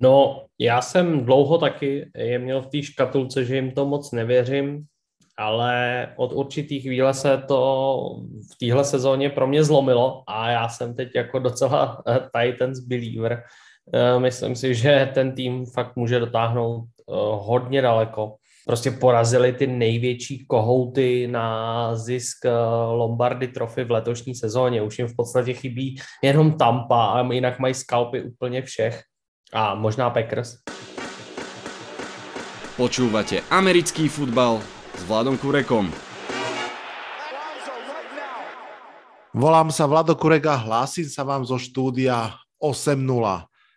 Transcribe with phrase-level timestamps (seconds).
[0.00, 4.84] No, já jsem dlouho taky je měl v té škatulce, že jim to moc nevěřím,
[5.38, 8.00] ale od určitý chvíle se to
[8.52, 12.02] v téhle sezóně pro mě zlomilo a já jsem teď jako docela
[12.40, 13.42] Titans believer.
[13.92, 18.34] Eh, myslím si, že ten tým fakt může dotáhnout eh, hodně daleko.
[18.66, 22.50] Prostě porazili ty největší kohouty na zisk eh,
[22.90, 24.82] Lombardy trofy v letošní sezóně.
[24.82, 29.02] Už jim v podstatě chybí jenom Tampa a jinak mají skalpy úplně všech.
[29.54, 30.58] A možná Packers.
[32.74, 34.58] Počúvate americký futbal
[34.98, 35.86] s Vladom Kurekom.
[39.30, 42.98] Volám sa Vlado Kurek a hlásim sa vám zo štúdia 8.0.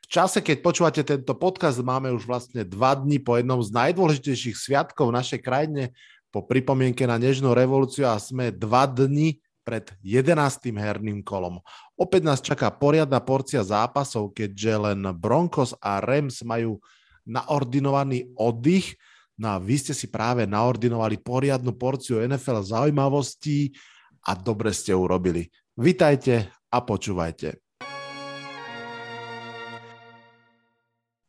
[0.02, 4.57] V čase, keď počúvate tento podcast, máme už vlastne dva dní po jednom z najdôležitejších
[4.57, 5.94] sviatkov v našej krajine,
[6.34, 10.71] po pripomienke na Nežnú revolúciu a sme dva dni pred 11.
[10.71, 11.59] herným kolom.
[11.99, 16.80] Opäť nás čaká poriadna porcia zápasov, keďže len Broncos a Rams majú
[17.27, 18.95] naordinovaný oddych.
[19.35, 23.76] No a vy ste si práve naordinovali poriadnu porciu NFL zaujímavostí
[24.23, 25.51] a dobre ste urobili.
[25.76, 27.60] Vítajte a počúvajte.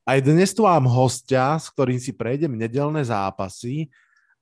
[0.09, 3.91] Aj dnes tu mám hostia, s ktorým si prejdem nedelné zápasy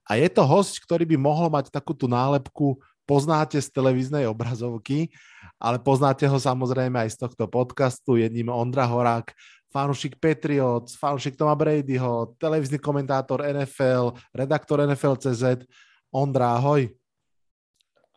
[0.07, 5.07] a je to host, ktorý by mohol mať takú tú nálepku poznáte z televíznej obrazovky,
[5.55, 8.19] ale poznáte ho samozrejme aj z tohto podcastu.
[8.19, 9.31] Je ním Ondra Horák,
[9.71, 15.63] fanúšik Patriots, fanúšik Toma Bradyho, televízny komentátor NFL, redaktor NFL.cz.
[16.11, 16.91] Ondra, ahoj.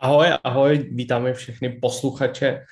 [0.01, 2.67] Ahoj, ahoj, vítáme všechny posluchače.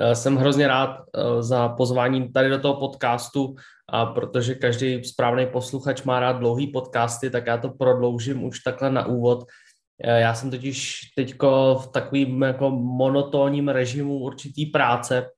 [0.00, 3.54] Eh, jsem hrozně rád eh, za pozvání tady do toho podcastu
[3.88, 8.90] a protože každý správný posluchač má rád dlouhý podcasty, tak já to prodloužím už takhle
[8.90, 9.44] na úvod.
[10.02, 11.34] Eh, já jsem totiž teď
[11.78, 15.30] v takovým jako monotónním režimu určitý práce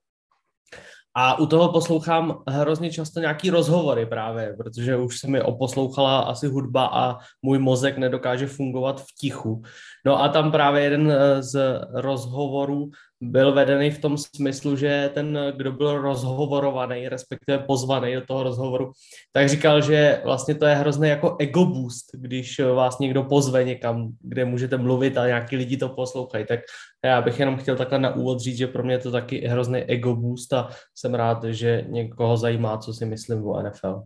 [1.18, 6.46] a u toho poslouchám hrozně často nějaký rozhovory právě, protože už se mi oposlouchala asi
[6.46, 9.62] hudba a můj mozek nedokáže fungovat v tichu.
[10.06, 15.38] No a tam právě jeden eh, z rozhovorů byl vedený v tom smyslu, že ten,
[15.56, 18.92] kdo byl rozhovorovaný, respektive pozvaný do toho rozhovoru,
[19.32, 24.08] tak říkal, že vlastně to je hrozný jako ego boost, když vás někdo pozve někam,
[24.20, 26.46] kde můžete mluvit a nějaký lidi to poslouchají.
[26.46, 26.60] Tak
[27.04, 29.78] já bych jenom chtěl takhle na úvod říct, že pro mě je to taky hrozný
[29.78, 34.02] ego boost a jsem rád, že někoho zajímá, co si myslím o NFL.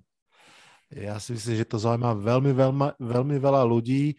[0.91, 4.19] Já si myslím, že to zajímá velmi, velmi, velmi veľa ľudí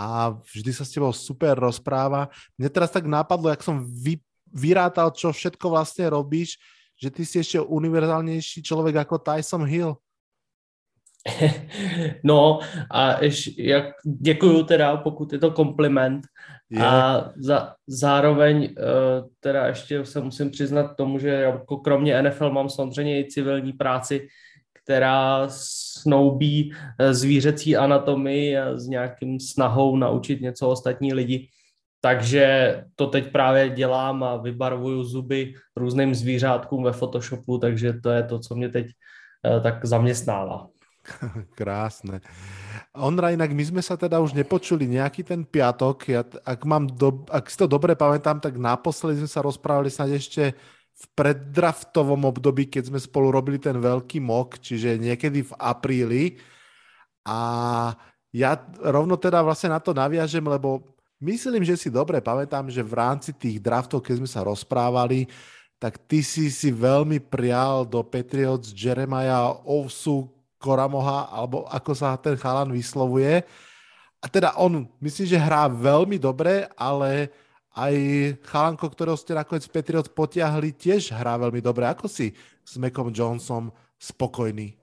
[0.00, 2.32] a vždy sa s tebou super rozpráva.
[2.56, 4.16] Mne teraz tak napadlo, jak som vy,
[4.48, 6.56] vyrátal, čo všetko vlastne robíš,
[6.96, 10.00] že ty si ešte univerzálnejší človek ako Tyson Hill.
[12.24, 16.24] No a ješ, jak, děkuju teda, pokud je to kompliment.
[16.70, 16.80] Je.
[16.80, 22.68] A za, zároveň uh, teda ještě se musím přiznat tomu, že jako kromě NFL mám
[22.68, 24.28] samozřejmě i civilní práci,
[24.90, 25.46] která
[26.02, 31.48] snoubí eh, zvířecí anatomii a s nějakým snahou naučit něco ostatní lidi.
[32.00, 38.22] Takže to teď právě dělám a vybarvuju zuby různým zvířátkům ve Photoshopu, takže to je
[38.22, 40.66] to, co mě teď uh, tak zaměstnává.
[41.54, 42.20] Krásne.
[42.90, 45.96] Ondra, inak my sme sa teda už nepočuli nejaký ten piatok.
[46.10, 50.10] Ja, ak, mám do, ak si to dobre pamätám, tak naposledy sme sa rozprávali snad
[50.12, 50.52] ešte
[51.00, 56.24] v preddraftovom období, keď sme spolu robili ten veľký mok, čiže niekedy v apríli.
[57.24, 57.38] A
[58.36, 60.84] ja rovno teda vlastne na to naviažem, lebo
[61.24, 65.24] myslím, že si dobre pamätám, že v rámci tých draftov, keď sme sa rozprávali,
[65.80, 70.28] tak ty si si veľmi prial do Patriots Jeremiah Ovsu
[70.60, 73.40] Koramoha, alebo ako sa ten chalan vyslovuje.
[74.20, 77.32] A teda on, myslím, že hrá veľmi dobre, ale
[77.76, 77.94] aj
[78.42, 81.86] chalanko, ktorého ste nakoniec Patriot potiahli, tiež hrá veľmi dobre.
[81.86, 82.34] Ako si
[82.66, 84.74] s Mekom Johnsonom spokojný?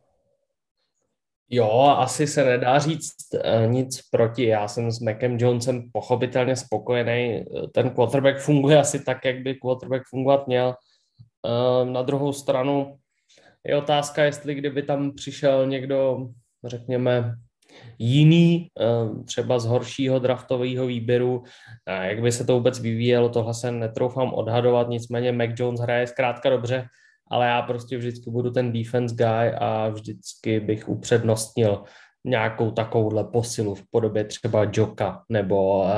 [1.49, 4.43] Jo, asi se nedá říct uh, nic proti.
[4.43, 7.45] Já jsem s Macem Jonesem pochopitelně spokojený.
[7.71, 10.75] Ten quarterback funguje asi tak, jak by quarterback fungovat měl.
[11.47, 12.97] Uh, na druhou stranu
[13.63, 16.27] je otázka, jestli kdyby tam přišel někdo,
[16.63, 17.35] řekněme,
[17.99, 21.43] jiný, eh, třeba z horšího draftového výběru,
[22.01, 26.49] jak by se to vůbec vyvíjelo, tohle se netroufám odhadovat, nicméně Mac Jones hraje zkrátka
[26.49, 26.87] dobře,
[27.31, 31.83] ale já prostě vždycky budu ten defense guy a vždycky bych upřednostnil
[32.25, 35.89] nějakou takovouhle posilu v podobě třeba Joka nebo uh,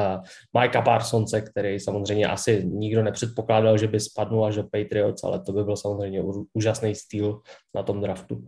[0.61, 5.51] Mikea Parsonce, který samozřejmě asi nikdo nepředpokládal, že by spadnul až do Patriots, ale to
[5.51, 6.23] by byl samozřejmě
[6.53, 7.41] úžasný styl
[7.75, 8.43] na tom draftu.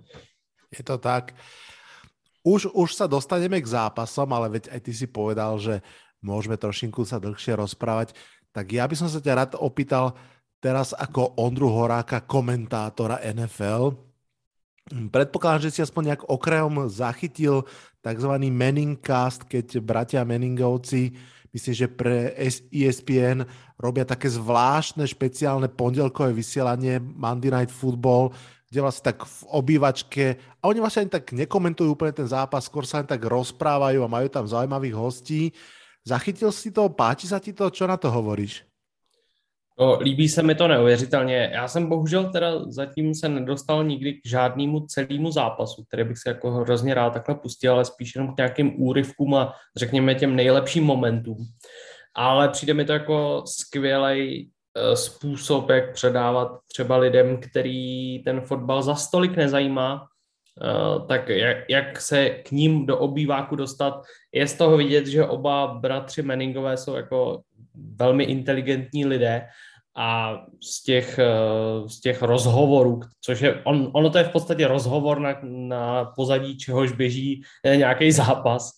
[0.78, 1.34] Je to tak.
[2.42, 5.86] Už, už sa dostaneme k zápasom, ale veď aj ty si povedal, že
[6.22, 8.18] môžeme trošinku sa dlhšie rozprávať.
[8.50, 10.18] Tak ja by som sa ťa rád opýtal
[10.62, 14.12] teraz ako Ondru Horáka, komentátora NFL,
[14.92, 17.64] Predpokladám, že si aspoň nejak okrajom zachytil
[18.04, 18.32] tzv.
[18.50, 21.16] Manningcast, keď bratia Manningovci,
[21.56, 22.36] myslím, že pre
[22.74, 23.46] ESPN
[23.80, 28.36] robia také zvláštne špeciálne pondelkové vysielanie Monday Night Football,
[28.72, 32.88] kde vlastne tak v obývačke, a oni vlastne ani tak nekomentujú úplne ten zápas, skôr
[32.88, 35.52] sa tak rozprávajú a majú tam zaujímavých hostí.
[36.08, 38.64] Zachytil si to, páči sa ti to, čo na to hovoríš?
[39.80, 41.52] No, líbí se mi to neuvěřitelně.
[41.54, 46.30] Já jsem bohužel teda zatím se nedostal nikdy k žádnému celému zápasu, který bych se
[46.30, 50.84] jako hrozně rád takhle pustil, ale spíš jenom k nějakým úryvkům a řekněme těm nejlepším
[50.84, 51.38] momentům.
[52.16, 54.61] Ale přijde mi to jako skvělý eh,
[54.94, 60.08] způsob, jak předávat třeba lidem, který ten fotbal za stolik nezajímá,
[60.62, 64.02] eh, tak jak, jak se k ním do obýváku dostat.
[64.32, 67.42] Je z toho vidět, že oba bratři Menningové jsou jako
[67.96, 69.48] velmi inteligentní lidé
[69.96, 74.68] a z těch, eh, z těch rozhovorů, což je, on, ono to je v podstatě
[74.68, 77.42] rozhovor na, na pozadí čehož běží
[77.76, 78.72] nějaký zápas.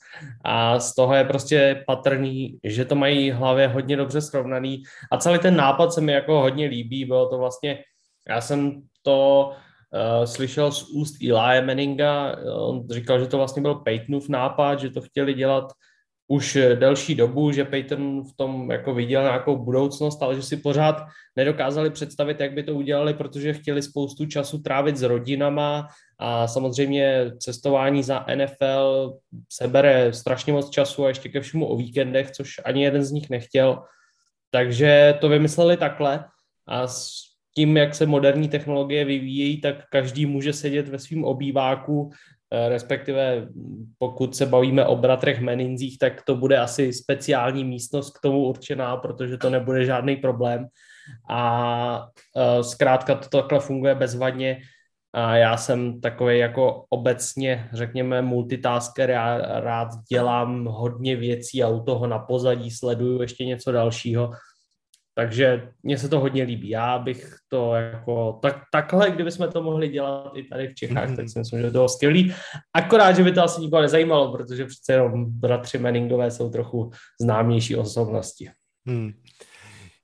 [0.44, 4.84] A z toho je prostě patrný, že to mají v hlavě hodně dobře srovnaný.
[5.12, 7.84] A celý ten nápad se mi jako hodně líbí, bylo to vlastně,
[8.30, 13.76] já jsem to uh, slyšel z úst Eli Manninga, on říkal, že to vlastně byl
[13.76, 15.72] Peytonův nápad, že to chtěli dělat
[16.28, 21.04] už delší dobu, že Peyton v tom jako viděl nějakou budoucnost, ale že si pořád
[21.36, 25.88] nedokázali představit, jak by to udělali, protože chtěli spoustu času trávit s rodinama
[26.20, 29.14] a samozřejmě cestování za NFL
[29.50, 33.30] sebere strašně moc času a ještě ke všemu o víkendech, což ani jeden z nich
[33.30, 33.84] nechtěl.
[34.52, 36.26] Takže to vymysleli takhle
[36.68, 37.12] a s
[37.56, 42.33] tím, jak se moderní technologie vyvíjejí, tak každý může sedět ve svém obýváku Eh,
[42.68, 43.48] respektive
[43.98, 48.98] pokud se bavíme o bratrech Meninzích, tak to bude asi speciální místnost k tomu určená,
[48.98, 50.68] protože to nebude žádný problém.
[51.30, 52.08] A
[52.38, 54.62] eh, zkrátka to takhle funguje bezvadně.
[55.14, 61.84] A já jsem takový jako obecně, řekněme, multitasker, já rád dělám hodně věcí a u
[61.84, 64.32] toho na pozadí sleduju ještě něco dalšího,
[65.16, 66.70] takže mně se to hodně líbí.
[66.70, 71.16] Já bych to jako, tak, takhle, kdybychom to mohli dělat i tady v Čechách, mm-hmm.
[71.16, 72.34] tak si myslím, že to bylo skvělý.
[72.74, 77.76] Akorát, že by to asi nikoho nezajímalo, protože přece jenom bratři Manningové jsou trochu známější
[77.76, 78.50] osobnosti.
[78.88, 79.12] Hmm.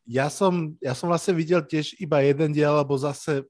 [0.07, 3.44] Já jsem, já jsem vlastně viděl těž iba jeden diel, lebo zase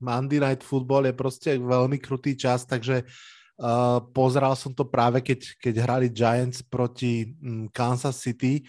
[0.00, 5.38] Monday Night Football je prostě velmi krutý čas, takže uh, pozeral som to práve, keď,
[5.62, 8.62] keď hrali Giants proti um, Kansas City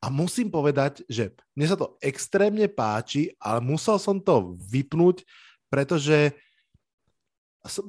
[0.00, 5.24] a musím povedať, že mne sa to extrémne páči, ale musel som to vypnúť,
[5.72, 6.36] pretože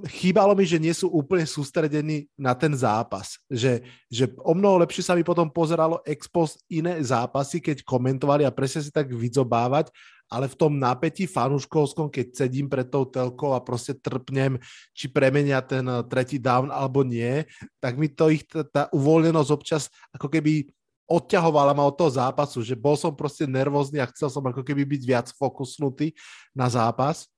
[0.09, 3.38] chýbalo mi, že nie sú úplne sústredení na ten zápas.
[3.45, 8.44] Že, že o mnoho lepšie sa mi potom pozeralo ex post iné zápasy, keď komentovali
[8.44, 9.94] a presne si tak vyzobávať,
[10.27, 14.60] ale v tom napätí fanúškovskom, keď sedím pred tou telkou a prostě trpnem,
[14.92, 17.45] či premenia ten tretí down alebo nie,
[17.80, 18.44] tak mi to ich,
[18.74, 20.68] tá uvoľnenosť občas ako keby
[21.07, 24.83] odťahovala ma od toho zápasu, že bol som proste nervózny a chcel som ako keby
[24.83, 26.12] byť viac fokusnutý
[26.51, 27.31] na zápas.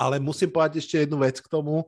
[0.00, 1.84] Ale musím povedať ešte jednu vec k tomu.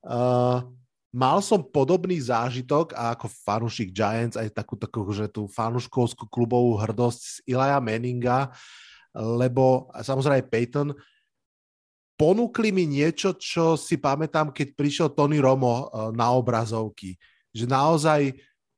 [0.00, 0.64] Uh,
[1.10, 6.78] mal som podobný zážitok a ako fanúšik Giants aj takú, takú že tú fanúškovskú klubovú
[6.78, 8.54] hrdosť z Ilaja Manninga,
[9.12, 10.88] lebo samozrejme Peyton
[12.14, 17.18] ponúkli mi niečo, čo si pamätám, keď prišiel Tony Romo na obrazovky.
[17.50, 18.20] Že naozaj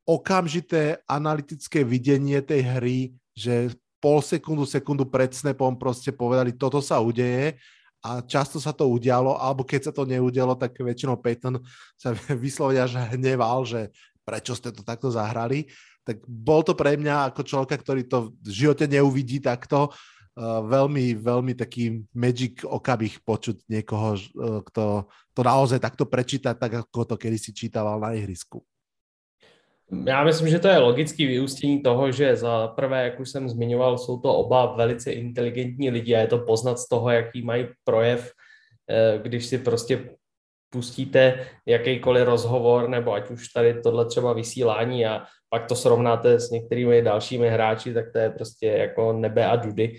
[0.02, 2.98] okamžité analytické videnie tej hry,
[3.32, 3.70] že
[4.02, 7.54] pol sekundu, sekundu pred snapom proste povedali, toto sa udeje
[8.02, 11.62] a často sa to udialo, alebo keď sa to neudialo, tak väčšinou Peyton
[11.94, 13.94] sa vyslovene až hneval, že
[14.26, 15.70] prečo ste to takto zahrali.
[16.02, 21.14] Tak bol to pre mňa ako človeka, ktorý to v živote neuvidí takto, uh, veľmi,
[21.14, 27.14] veľmi taký magic okabih počuť niekoho, uh, kto to naozaj takto prečíta, tak ako to
[27.14, 28.66] kedy si čítaval na ihrisku.
[30.06, 33.98] Já myslím, že to je logický vyústění toho, že za prvé, jak už jsem zmiňoval,
[33.98, 38.32] jsou to oba velice inteligentní lidi a je to poznat z toho, jaký mají projev,
[38.90, 40.08] eh, když si prostě
[40.72, 46.50] pustíte jakýkoliv rozhovor, nebo ať už tady tohle třeba vysílání a pak to srovnáte s
[46.50, 49.96] některými dalšími hráči, tak to je prostě jako nebe a dudy.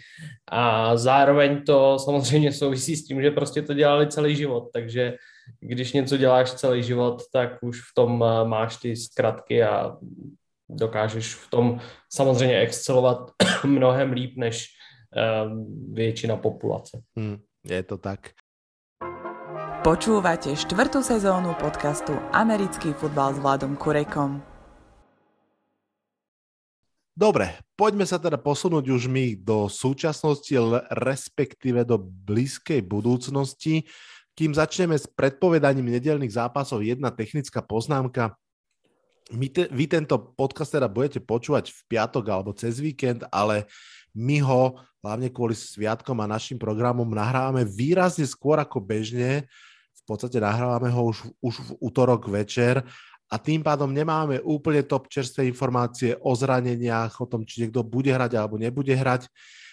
[0.52, 5.14] A zároveň to samozřejmě souvisí s tím, že prostě to dělali celý život, takže
[5.60, 9.98] když něco děláš celý život, tak už v tom eh, máš ty zkratky a
[10.70, 13.32] dokážeš v tom samozřejmě excelovat
[13.66, 14.68] mnohem líp než
[15.46, 17.02] um, většina populace.
[17.16, 18.20] Hmm, je to tak.
[19.84, 24.40] Počúvate štvrtú sezónu podcastu Americký futbal s Vladom Kurekom.
[27.14, 30.56] Dobre, poďme sa teda posunúť už my do súčasnosti,
[30.88, 33.86] respektíve do blízkej budúcnosti
[34.34, 38.34] Kým začneme s predpovedaním nedelných zápasov, jedna technická poznámka.
[39.32, 43.70] My te, vy tento podcast teda budete počúvať v piatok alebo cez víkend, ale
[44.18, 49.46] my ho hlavne kvôli sviatkom a našim programom nahrávame výrazne skôr ako bežne.
[49.94, 52.84] V podstate nahrávame ho už, už v útorok večer
[53.34, 58.14] a tým pádom nemáme úplne top čerstvé informácie o zraneniach, o tom, či niekto bude
[58.14, 59.26] hrať alebo nebude hrať.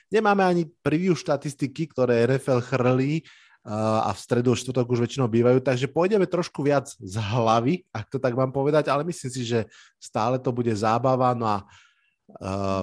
[0.08, 3.22] Nemáme ani preview štatistiky, ktoré NFL chrlí,
[3.64, 8.16] a v stredu, štvrtok už väčšinou bývajú, takže pôjdeme trošku viac z hlavy, ak to
[8.16, 9.68] tak mám povedať, ale myslím si, že
[10.00, 11.58] stále to bude zábava, no a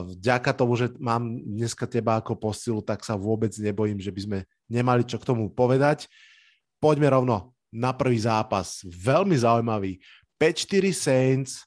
[0.05, 4.39] vďaka tomu, že mám dneska teba ako posilu, tak sa vôbec nebojím, že by sme
[4.67, 6.05] nemali čo k tomu povedať.
[6.77, 8.83] Poďme rovno na prvý zápas.
[8.83, 10.03] Veľmi zaujímavý.
[10.37, 11.63] 5-4 Saints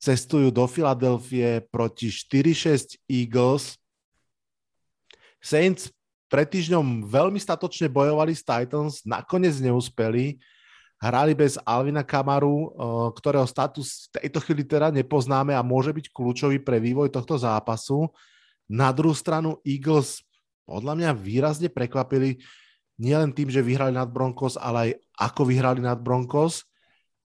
[0.00, 3.76] cestujú do Filadelfie proti 4-6 Eagles.
[5.44, 5.92] Saints
[6.30, 10.38] pred týždňom veľmi statočne bojovali s Titans, nakoniec neúspeli.
[11.02, 12.68] Hrali bez Alvina Kamaru, eh,
[13.18, 18.06] ktorého status v tejto chvíli teda nepoznáme a môže byť kľúčový pre vývoj tohto zápasu.
[18.70, 20.22] Na druhú stranu Eagles
[20.70, 22.38] podľa mňa výrazne prekvapili
[22.94, 26.62] nielen tým, že vyhrali nad Broncos, ale aj ako vyhrali nad Broncos.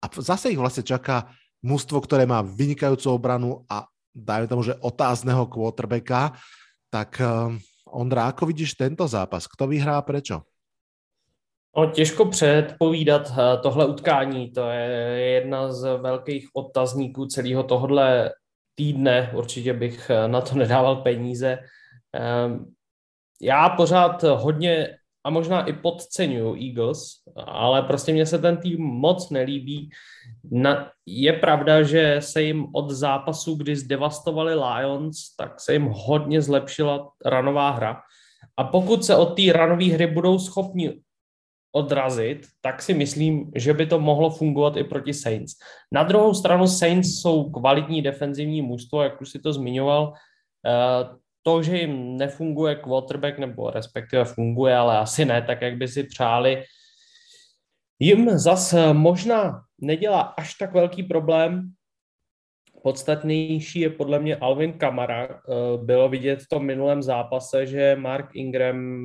[0.04, 1.32] A zase ich vlastne čaká
[1.64, 6.36] mužstvo, ktoré má vynikajúcu obranu a dajme tomu, že otázneho quarterbacka.
[6.92, 7.56] Tak eh,
[7.92, 9.48] Ondra, ako vidíš tento zápas?
[9.48, 10.46] Kto vyhrá prečo?
[11.78, 14.52] No, těžko předpovídat eh, tohle utkání.
[14.52, 18.32] To je jedna z velkých otazníků celého tohle
[18.76, 19.32] týdne.
[19.36, 21.58] Určitě bych eh, na to nedával peníze.
[22.14, 22.66] Ehm,
[23.42, 27.02] já pořád hodně a možná i podceňuju Eagles,
[27.46, 29.90] ale prostě mně se ten tým moc nelíbí.
[30.52, 36.42] Na, je pravda, že se jim od zápasu, kdy zdevastovali Lions, tak se jim hodně
[36.42, 38.02] zlepšila ranová hra.
[38.58, 41.02] A pokud se od té ranové hry budou schopni
[41.72, 45.54] odrazit, tak si myslím, že by to mohlo fungovat i proti Saints.
[45.92, 50.14] Na druhou stranu Saints jsou kvalitní defenzivní mužstvo, jak už si to zmiňoval.
[51.40, 55.88] Eh, to, že jim nefunguje quarterback, nebo respektive funguje, ale asi ne tak, jak by
[55.88, 56.64] si přáli,
[58.00, 61.72] jim zas možná nedělá až tak velký problém.
[62.84, 65.24] Podstatnější je podle mě Alvin Kamara.
[65.24, 69.00] Eh, bylo vidět v tom minulém zápase, že Mark Ingram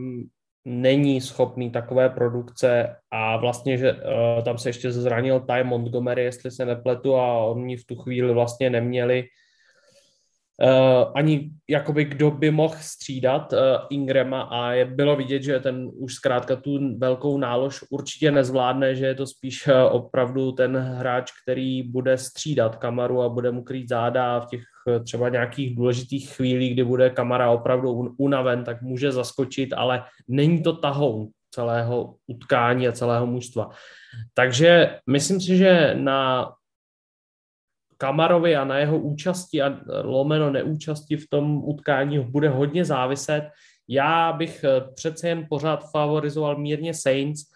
[0.65, 6.51] není schopný takové produkce a vlastně, že uh, tam se ještě zranil Ty Montgomery, jestli
[6.51, 9.25] se nepletu a oni v tu chvíli vlastně neměli
[10.63, 13.59] uh, ani jakoby kdo by mohl střídat uh,
[13.91, 19.07] Ingrama a je, bylo vidět, že ten už zkrátka tu velkou nálož určitě nezvládne, že
[19.07, 23.89] je to spíš uh, opravdu ten hráč, který bude střídat Kamaru a bude mu krýt
[23.89, 28.83] záda a v těch uh, třeba nějakých důležitých chvílích, kdy bude Kamara opravdu unaven, tak
[28.83, 33.71] může zaskočit, ale není to tahoun celého utkání a celého mužstva.
[34.35, 36.53] Takže myslím si, že na
[38.05, 43.49] Kamarovi a na jeho účasti a lomeno neúčasti v tom utkání bude hodně záviset.
[43.89, 47.49] Já bych eh, přece jen pořád favorizoval mírně Saints,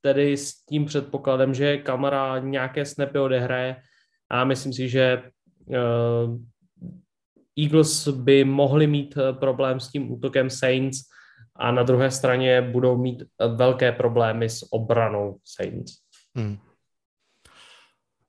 [0.00, 3.76] tedy s tím předpokladem, že Kamara nějaké snapy odehraje
[4.30, 5.22] a myslím si, že
[5.66, 6.38] uh,
[7.58, 10.98] Eagles by mohli mít eh, problém s tím útokem Saints
[11.56, 13.22] a na druhé straně budou mít
[13.56, 15.92] velké problémy s obranou Saints.
[16.36, 16.67] Hmm.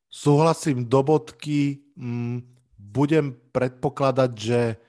[0.09, 1.85] Súhlasím do bodky.
[1.93, 2.41] Mm,
[2.75, 4.81] budem predpokladať, že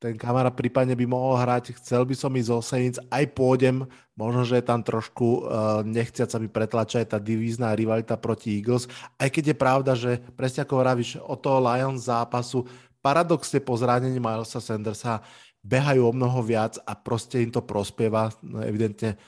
[0.00, 3.84] ten kamera prípadne by mohol hrať, chcel by som ísť zo Saints, aj pôjdem,
[4.16, 8.88] možno, že je tam trošku uh, nechciac, aby pretlača aj tá divízna rivalita proti Eagles,
[9.20, 12.64] aj keď je pravda, že presne ako vravíš, o toho Lions zápasu,
[13.04, 15.20] paradoxne po zranení Milesa Sandersa
[15.60, 19.20] behajú o mnoho viac a proste im to prospieva, no, evidentne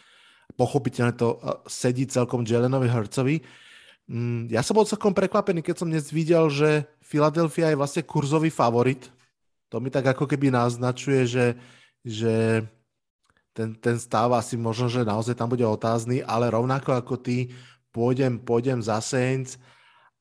[0.56, 3.44] pochopiteľne to uh, sedí celkom Jelenovi Hercovi.
[3.44, 3.71] Mm,
[4.52, 9.08] ja som bol celkom prekvapený, keď som dnes videl, že Philadelphia je vlastne kurzový favorit.
[9.72, 11.46] To mi tak ako keby naznačuje, že,
[12.04, 12.60] že
[13.56, 17.56] ten, ten stav asi možno, že naozaj tam bude otázny, ale rovnako ako ty
[17.88, 19.56] pôjdem, pôjdem za Saints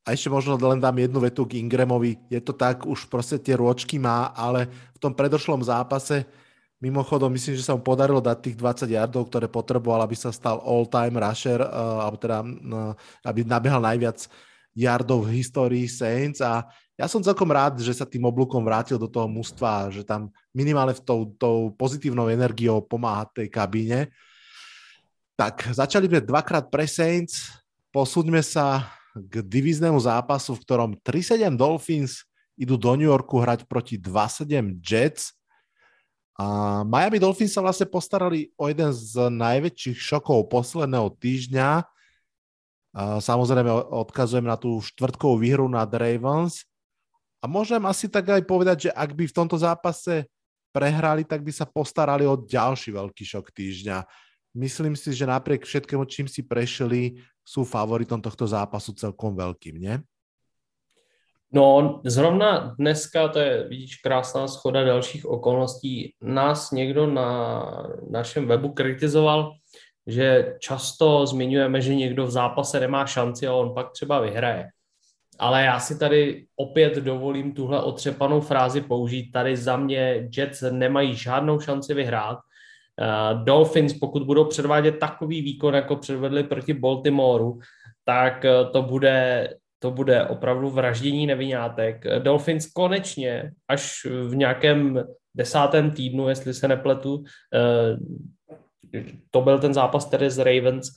[0.07, 2.15] a ešte možno len dám jednu vetu k Ingramovi.
[2.31, 6.23] Je to tak, už proste tie rôčky má, ale v tom predošlom zápase
[6.81, 10.57] Mimochodom, myslím, že sa mu podarilo dať tých 20 yardov, ktoré potreboval, aby sa stal
[10.65, 14.25] all-time rusher, uh, alebo teda, uh, aby nabehal najviac
[14.73, 16.41] yardov v histórii Saints.
[16.41, 16.65] A
[16.97, 20.97] ja som celkom rád, že sa tým oblúkom vrátil do toho mústva, že tam minimálne
[20.97, 24.09] v tou, tou pozitívnou energiou pomáha tej kabíne.
[25.37, 27.61] Tak, začali sme dvakrát pre Saints,
[27.93, 32.25] posúďme sa k divíznemu zápasu, v ktorom 3-7 Dolphins
[32.57, 35.37] idú do New Yorku hrať proti 2-7 Jets
[36.41, 41.85] A Miami Dolphins sa vlastne postarali o jeden z najväčších šokov posledného týždňa.
[42.97, 46.65] Samozrejme odkazujem na tú štvrtkovú výhru nad Ravens.
[47.41, 50.25] A môžem asi tak aj povedať, že ak by v tomto zápase
[50.73, 54.01] prehrali, tak by sa postarali o ďalší veľký šok týždňa.
[54.57, 59.95] Myslím si, že napriek všetkému, čím si prešli, sú favoritom tohto zápasu celkom veľkým, nie?
[61.53, 67.61] No, zrovna dneska, to je, vidíš, krásná schoda dalších okolností, nás někdo na
[68.09, 69.51] našem webu kritizoval,
[70.07, 74.67] že často zmiňujeme, že někdo v zápase nemá šanci a on pak třeba vyhraje.
[75.39, 79.31] Ale já si tady opět dovolím tuhle otřepanou frázi použít.
[79.31, 82.37] Tady za mě Jets nemají žádnou šanci vyhrát.
[82.37, 87.59] Uh, Dolphins, pokud budou předvádět takový výkon, jako předvedli proti Baltimoreu,
[88.05, 89.49] tak uh, to bude,
[89.81, 92.03] to bude opravdu vraždění nevinátek.
[92.19, 95.03] Dolphins konečně až v nějakém
[95.35, 97.25] desátém týdnu, jestli se nepletu, uh,
[99.31, 100.89] to byl ten zápas tedy z Ravens,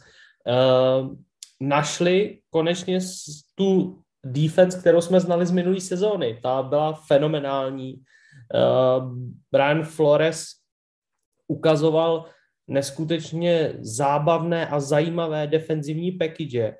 [1.60, 2.98] našli konečně
[3.54, 6.38] tu defense, kterou jsme znali z minulé sezóny.
[6.42, 7.94] Ta byla fenomenální.
[7.94, 9.18] Uh,
[9.52, 10.46] Brian Flores
[11.48, 12.24] ukazoval
[12.68, 16.76] neskutečně zábavné a zajímavé defenzivní package,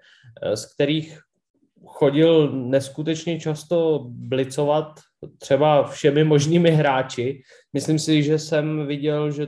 [0.55, 1.21] z kterých
[1.87, 5.01] chodil neskutečně často blicovat
[5.39, 7.43] třeba všemi možnými hráči.
[7.73, 9.47] Myslím si, že jsem viděl, že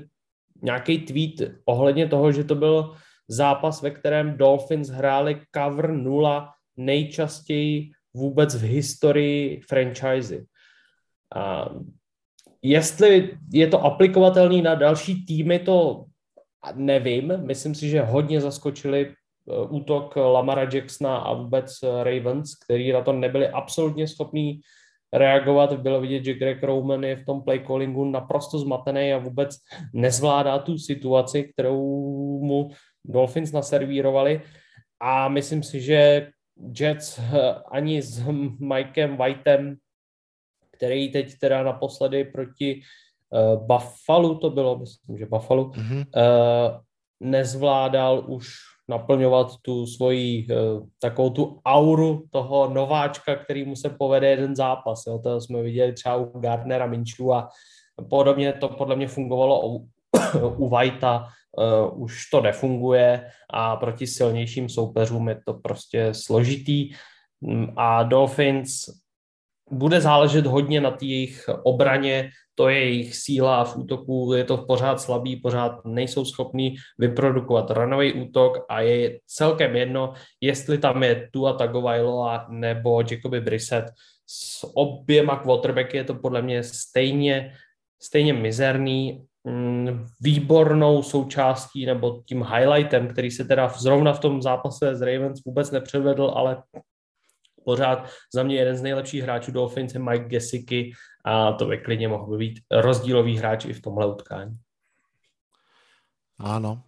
[0.63, 2.95] nějaký tweet ohledně toho, že to byl
[3.29, 10.45] zápas, ve kterém Dolphins hráli cover 0 nejčastěji vůbec v historii franchise.
[11.35, 11.69] A
[12.63, 16.05] jestli je to aplikovatelný na další týmy, to
[16.75, 17.33] nevím.
[17.37, 19.15] Myslím si, že hodně zaskočili
[19.69, 21.73] útok Lamara Jacksona a vůbec
[22.03, 24.61] Ravens, který na to nebyli absolutně schopní
[25.13, 25.73] reagovat.
[25.73, 29.57] Bylo vidět, že Greg Roman je v tom play callingu naprosto zmatený a vůbec
[29.93, 31.81] nezvládá tu situaci, kterou
[32.43, 32.71] mu
[33.05, 34.43] Dolphins naservírovali.
[35.01, 36.31] A myslím si, že
[36.81, 38.25] Jets eh, ani s
[38.59, 39.77] Mikem Whiteem,
[40.71, 42.81] který teď teda naposledy proti
[43.57, 46.05] Buffalo to bylo, myslím, že Buffalo, mm-hmm.
[47.21, 54.29] nezvládal už naplňovat tu svoji uh, takovou tu auru toho nováčka, který mu se povede
[54.31, 55.03] jeden zápas.
[55.07, 55.19] Jo.
[55.19, 57.49] To jsme viděli třeba u Gardnera Minchu a
[58.11, 59.89] podobně to podle mě fungovalo u,
[60.57, 61.27] u Whitea
[61.59, 66.91] uh, už to nefunguje a proti silnějším soupeřům je to prostě složitý
[67.41, 68.85] mm, a Dolphins
[69.71, 74.45] bude záležet hodně na té jejich obraně, to je jejich síla a v útoku je
[74.45, 81.03] to pořád slabý, pořád nejsou schopní vyprodukovat ranový útok a je celkem jedno, jestli tam
[81.03, 83.85] je Tua Tagovailoa nebo Jacoby Brissett.
[84.27, 87.53] S oběma quarterbacky je to podle mě stejně,
[88.03, 94.97] stejně mizerný Mm, výbornou součástí nebo tím highlightem, který se teda zrovna v tom zápase
[94.97, 96.63] z Ravens vůbec nepředvedl, ale
[97.67, 100.93] pořád za mě jeden z nejlepších hráčů Dolphins je Mike Gesicki
[101.25, 104.55] a to by klidně mohl být rozdílový hráč i v tomhle utkání.
[106.39, 106.85] Áno.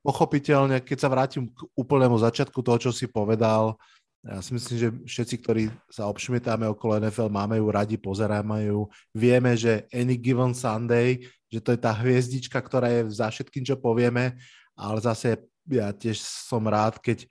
[0.00, 3.76] Pochopiteľne, keď sa vrátim k úplnému začiatku toho, čo si povedal,
[4.24, 8.88] ja si myslím, že všetci, ktorí sa obšmietáme okolo NFL, máme ju radi, pozeráme ju.
[9.12, 13.76] Vieme, že any given Sunday, že to je tá hviezdička, ktorá je za všetkým, čo
[13.76, 14.40] povieme,
[14.72, 17.28] ale zase ja tiež som rád, keď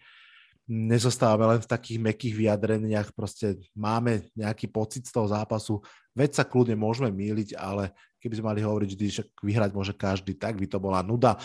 [0.67, 5.79] nezostávame len v takých mekých vyjadreniach, proste máme nejaký pocit z toho zápasu,
[6.11, 10.59] veď sa kľudne môžeme míliť, ale keby sme mali hovoriť že vyhrať môže každý, tak
[10.59, 11.39] by to bola nuda.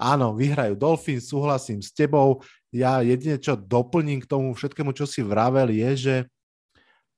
[0.00, 2.40] Áno, vyhrajú Dolphins, súhlasím s tebou.
[2.72, 6.14] Ja jedine, čo doplním k tomu všetkému, čo si vravel, je, že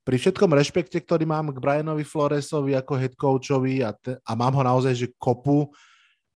[0.05, 4.53] pri všetkom rešpekte, ktorý mám k Brianovi Floresovi ako head coachovi a, te, a mám
[4.53, 5.73] ho naozaj, že kopu,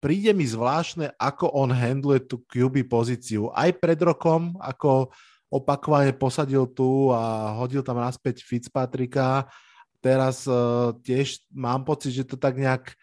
[0.07, 3.51] príde mi zvláštne, ako on handluje tú QB pozíciu.
[3.51, 5.11] Aj pred rokom, ako
[5.51, 9.51] opakovane posadil tu a hodil tam naspäť Fitzpatricka.
[9.99, 12.95] Teraz uh, tiež mám pocit, že to tak nejak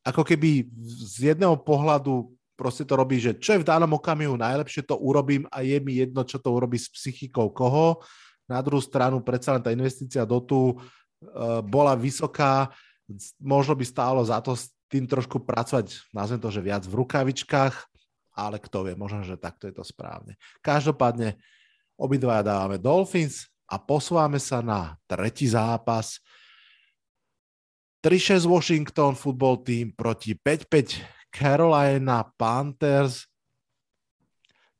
[0.00, 0.72] ako keby
[1.04, 5.44] z jedného pohľadu proste to robí, že čo je v danom okamihu najlepšie, to urobím
[5.52, 8.00] a je mi jedno, čo to urobí s psychikou koho.
[8.48, 12.72] Na druhú stranu predsa len tá investícia do tu uh, bola vysoká,
[13.36, 14.56] možno by stálo za to
[14.92, 17.74] tým trošku pracovať, nazvem to, že viac v rukavičkách,
[18.36, 20.36] ale kto vie, možno, že takto je to správne.
[20.60, 21.40] Každopádne
[21.96, 26.20] obidvaja dávame Dolphins a posúvame sa na tretí zápas.
[28.04, 33.24] 3-6 Washington football team proti 5-5 Carolina Panthers.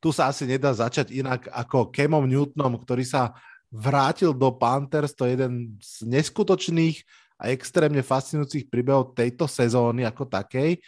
[0.03, 3.33] Tu sa asi nedá začať inak ako Kemom Newtonom, ktorý sa
[3.72, 5.16] vrátil do Panthers.
[5.16, 7.01] To je jeden z neskutočných
[7.42, 10.78] a extrémne fascinujúcich príbehov tejto sezóny ako takej.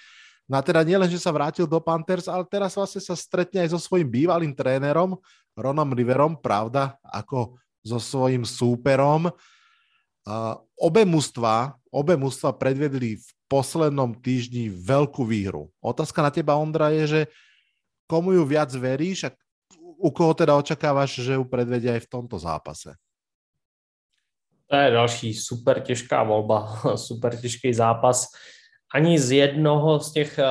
[0.46, 3.74] No a teda nielen, že sa vrátil do Panthers, ale teraz vlastne sa stretne aj
[3.74, 5.18] so svojím bývalým trénerom,
[5.58, 9.34] Ronom Riverom, pravda, ako so svojím súperom.
[10.24, 15.68] Uh, obe mužstva, obe mužstva predvedli v poslednom týždni veľkú výhru.
[15.84, 17.20] Otázka na teba, Ondra, je, že
[18.08, 19.34] komu ju viac veríš a
[20.00, 22.92] u koho teda očakávaš, že ju predvedia aj v tomto zápase?
[24.74, 28.26] To je další super těžká volba, super těžký zápas.
[28.94, 30.44] Ani z jednoho z těch eh,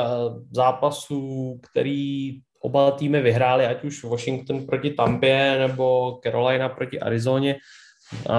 [0.52, 7.56] zápasů, který oba týmy vyhráli, ať už Washington proti Tampě nebo Carolina proti Arizoně,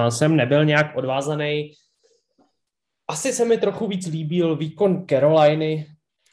[0.09, 1.71] jsem nebyl nějak odvázaný.
[3.09, 5.87] Asi se mi trochu víc líbil výkon Caroliny,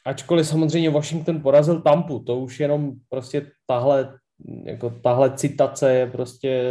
[0.05, 4.19] ačkoliv samozřejmě Washington porazil Tampu, to už jenom prostě tahle
[4.65, 6.63] jako tahle citace je prostě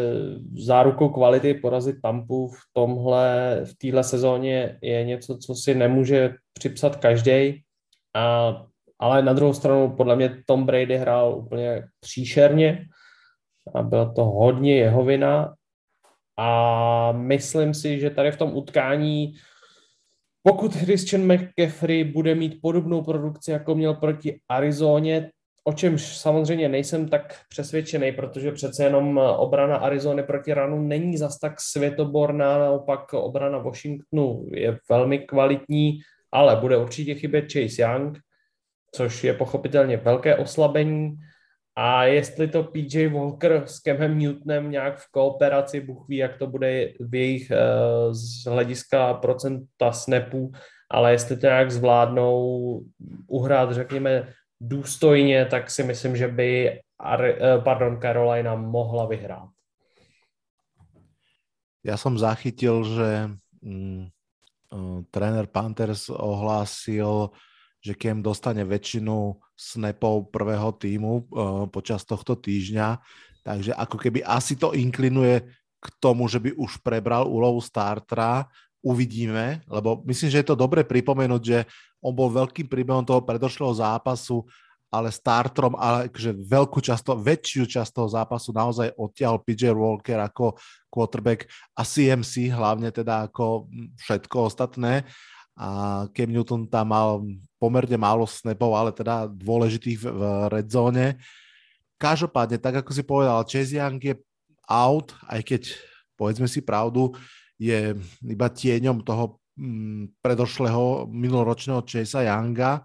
[0.59, 6.97] zárukou kvality porazit Tampu v tomhle, v téhle sezóně je něco, co si nemůže připsat
[6.97, 7.63] každý.
[8.99, 12.87] Ale na druhou stranu podle mě Tom Brady hrál úplně příšerně
[13.75, 15.55] a byla to hodně jeho vina
[16.39, 19.35] a myslím si, že tady v tom utkání
[20.43, 25.31] pokud Christian McCaffrey bude mít podobnou produkci, jako měl proti Arizoně,
[25.65, 31.39] o čemž samozřejmě nejsem tak přesvědčený, protože přece jenom obrana Arizony proti ranu není zas
[31.39, 35.99] tak světoborná, naopak obrana Washingtonu je velmi kvalitní,
[36.33, 38.19] ale bude určitě chybět Chase Young,
[38.95, 41.17] což je pochopitelně velké oslabení.
[41.77, 46.47] A jestli to PJ Walker s Kemem Newtonem nějak v kooperaci, Bůh ví, jak to
[46.47, 50.53] bude v jejich uh, z hlediska procenta snapů,
[50.91, 52.81] ale jestli to nějak zvládnou
[53.27, 54.29] uhrát, řekněme,
[54.63, 56.81] důstojně, tak si myslím, že by eh,
[57.65, 59.51] pardon, Carolina mohla vyhrát.
[61.83, 63.27] Ja som zachytil, že
[63.59, 67.35] mm, uh, tréner Panthers ohlásil,
[67.83, 73.03] že Kem dostane väčšinu snapov prvého týmu uh, počas tohto týždňa,
[73.43, 75.43] takže ako keby asi to inklinuje
[75.83, 78.47] k tomu, že by už prebral úlohu startera,
[78.83, 81.59] uvidíme, lebo myslím, že je to dobre pripomenúť, že
[82.03, 84.43] on bol veľkým príbehom toho predošlého zápasu,
[84.93, 90.61] ale startrom, ale že veľkú často, väčšiu časť toho zápasu naozaj odtiahol PJ Walker ako
[90.93, 95.09] quarterback a CMC hlavne teda ako všetko ostatné
[95.57, 95.69] a
[96.13, 97.25] Cam Newton tam mal
[97.61, 100.07] pomerne málo snapov, ale teda dôležitých v,
[100.49, 101.21] red zone.
[102.01, 104.17] Každopádne, tak ako si povedal, Chase Young je
[104.65, 105.63] out, aj keď,
[106.17, 107.13] povedzme si pravdu,
[107.63, 107.95] je
[108.27, 112.83] iba tieňom toho mm, predošlého minuloročného Chasea Younga.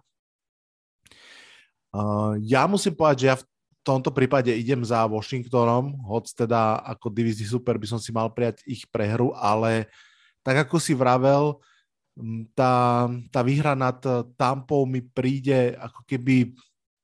[2.45, 3.45] Ja musím povedať, že ja v
[3.81, 8.61] tomto prípade idem za Washingtonom, hoď teda ako divizný super by som si mal prijať
[8.69, 9.89] ich prehru, ale
[10.45, 11.57] tak ako si vravel,
[12.53, 13.97] tá, tá výhra nad
[14.37, 16.53] Tampou mi príde ako keby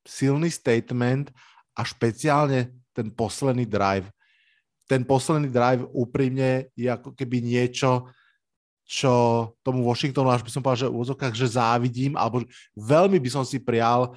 [0.05, 1.31] silný statement
[1.73, 4.09] a špeciálne ten posledný drive
[4.87, 8.11] ten posledný drive úprimne je ako keby niečo,
[8.83, 9.13] čo
[9.63, 12.43] tomu Washingtonu, až by som povedal, že v úzokách, že závidím, alebo
[12.75, 14.11] veľmi by som si prial,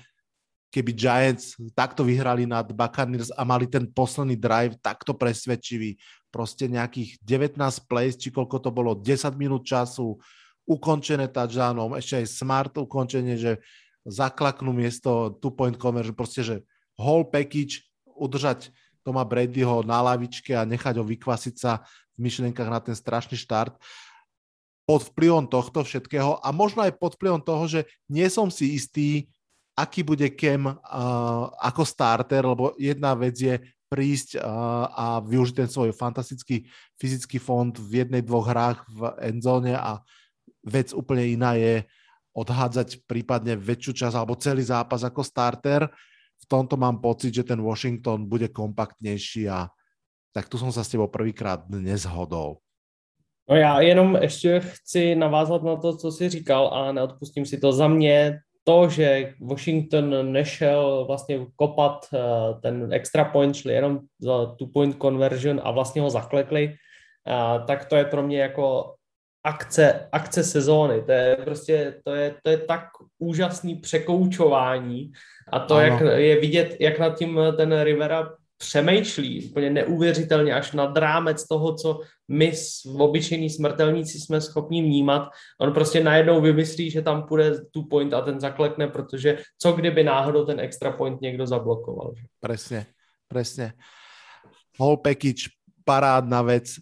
[0.74, 5.96] keby Giants takto vyhrali nad Buccaneers a mali ten posledný drive takto presvedčivý.
[6.28, 10.18] Proste nejakých 19 plays, či koľko to bolo, 10 minút času,
[10.66, 13.62] ukončené touchdownom, ešte aj smart ukončenie, že
[14.02, 16.56] zaklaknú miesto two-point conversion, proste, že
[16.98, 17.86] whole package,
[18.18, 18.74] udržať
[19.06, 21.86] Toma Bradyho na lavičke a nechať ho vykvasiť sa
[22.18, 23.78] v myšlenkách na ten strašný štart.
[24.82, 29.30] Pod vplyvom tohto všetkého a možno aj pod vplyvom toho, že nie som si istý,
[29.78, 30.74] aký bude Kem uh,
[31.62, 33.54] ako starter, lebo jedna vec je
[33.86, 36.66] prísť uh, a využiť ten svoj fantastický
[36.98, 40.02] fyzický fond v jednej, dvoch hrách v endzone a
[40.66, 41.86] vec úplne iná je
[42.34, 45.86] odhádzať prípadne väčšiu časť alebo celý zápas ako starter
[46.42, 49.68] v tomto mám pocit, že ten Washington bude kompaktnější a
[50.32, 52.56] tak tu jsem se s tebou prvýkrát dnes hodol.
[53.50, 57.72] No já jenom ještě chci navázat na to, co jsi říkal a neodpustím si to
[57.72, 58.38] za mě.
[58.64, 62.18] To, že Washington nešel vlastně kopat eh,
[62.62, 67.84] ten extra point, šli jenom za two point conversion a vlastně ho zaklekli, eh, tak
[67.84, 68.94] to je pro mě jako
[69.44, 71.02] akce, akce sezóny.
[71.02, 72.82] To je prostě, to je, to je tak
[73.18, 75.12] úžasný překoučování
[75.52, 75.86] a to, ano.
[75.86, 81.74] jak je vidět, jak nad tím ten Rivera přemýšlí, úplně neuvěřitelně, až nad rámec toho,
[81.74, 82.52] co my
[82.98, 85.28] obyčejní smrtelníci jsme schopni vnímat.
[85.60, 90.04] On prostě najednou vymyslí, že tam půjde tu point a ten zaklekne, protože co kdyby
[90.04, 92.12] náhodou ten extra point někdo zablokoval.
[92.16, 92.24] Že?
[92.40, 92.86] Presně,
[93.28, 93.72] presně.
[94.78, 95.48] Whole package,
[95.84, 96.80] parádna vec.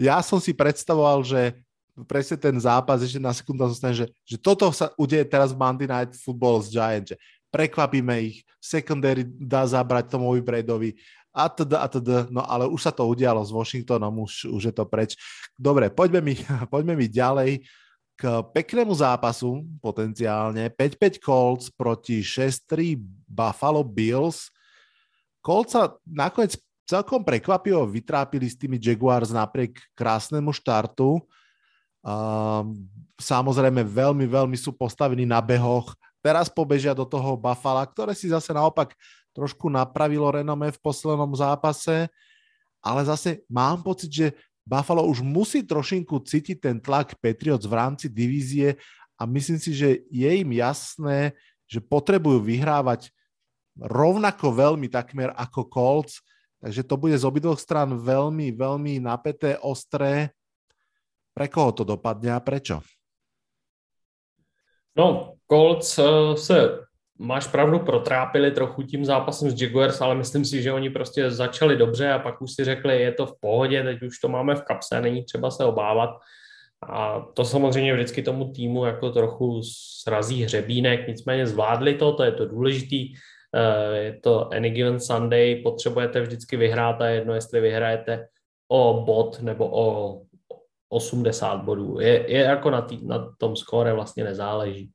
[0.00, 1.60] ja som si predstavoval, že
[2.06, 6.16] presne ten zápas, ešte na sekundu zostane, že, že toto sa udeje teraz Monday Night
[6.18, 7.16] Football z Giants, že
[7.50, 10.94] prekvapíme ich, secondary dá zabrať tomu Bradovi
[11.30, 14.74] a teda a teda, no ale už sa to udialo s Washingtonom, už, už je
[14.74, 15.14] to preč.
[15.54, 16.34] Dobre, poďme mi,
[16.74, 17.62] poďme mi ďalej
[18.18, 20.68] k peknému zápasu potenciálne.
[20.68, 24.52] 5-5 Colts proti 6-3 Buffalo Bills.
[25.40, 31.22] Colts sa nakoniec celkom prekvapivo vytrápili s tými Jaguars napriek krásnemu štartu.
[33.20, 35.92] Samozrejme veľmi, veľmi sú postavení na behoch.
[36.20, 38.92] Teraz pobežia do toho Buffalo, ktoré si zase naopak
[39.32, 42.10] trošku napravilo renome v poslednom zápase,
[42.82, 44.26] ale zase mám pocit, že
[44.64, 48.76] Buffalo už musí trošinku cítiť ten tlak Patriots v rámci divízie
[49.16, 51.36] a myslím si, že je im jasné,
[51.68, 53.12] že potrebujú vyhrávať
[53.78, 56.20] rovnako veľmi takmer ako Colts,
[56.60, 60.32] takže to bude z obidvoch stran veľmi, veľmi napäté, ostré.
[61.34, 62.80] Pre koho to dopadne a prečo?
[64.96, 66.78] No, Colts uh, se,
[67.18, 71.76] máš pravdu, protrápili trochu tím zápasem s Jaguars, ale myslím si, že oni prostě začali
[71.76, 74.62] dobře a pak už si řekli, je to v pohodě, teď už to máme v
[74.62, 76.10] kapse, není třeba se obávat.
[76.88, 79.60] A to samozřejmě vždycky tomu týmu jako trochu
[80.02, 83.14] srazí hřebínek, nicméně zvládli to, to je to důležitý.
[83.56, 88.26] Eh, je to any given Sunday, potřebujete vždycky vyhrát a jedno, jestli vyhrajete
[88.68, 90.16] o bod nebo o
[90.90, 92.00] 80 bodů.
[92.00, 94.90] Je, je jako na, tý, na tom skóre vlastně nezáleží.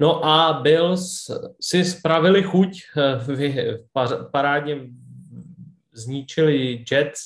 [0.00, 3.78] No a Bills si spravili chuť, eh,
[4.32, 4.80] parádně
[5.92, 7.20] zničili Jets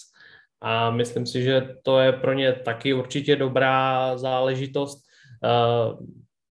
[0.60, 4.98] a myslím si, že to je pro ně taky určitě dobrá záležitost.
[5.44, 5.96] Eh,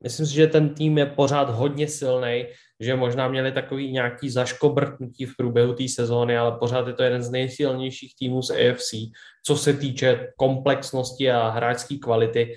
[0.03, 2.47] myslím si, že ten tým je pořád hodně silný,
[2.81, 7.23] že možná měli takový nějaký zaškobrtnutí v průběhu té sezóny, ale pořád je to jeden
[7.23, 8.95] z nejsilnějších týmů z AFC,
[9.47, 12.57] co se týče komplexnosti a hráčské kvality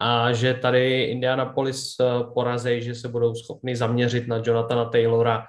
[0.00, 2.04] a že tady Indianapolis eh,
[2.34, 5.44] porazí, že se budou schopni zaměřit na Jonathana Taylora,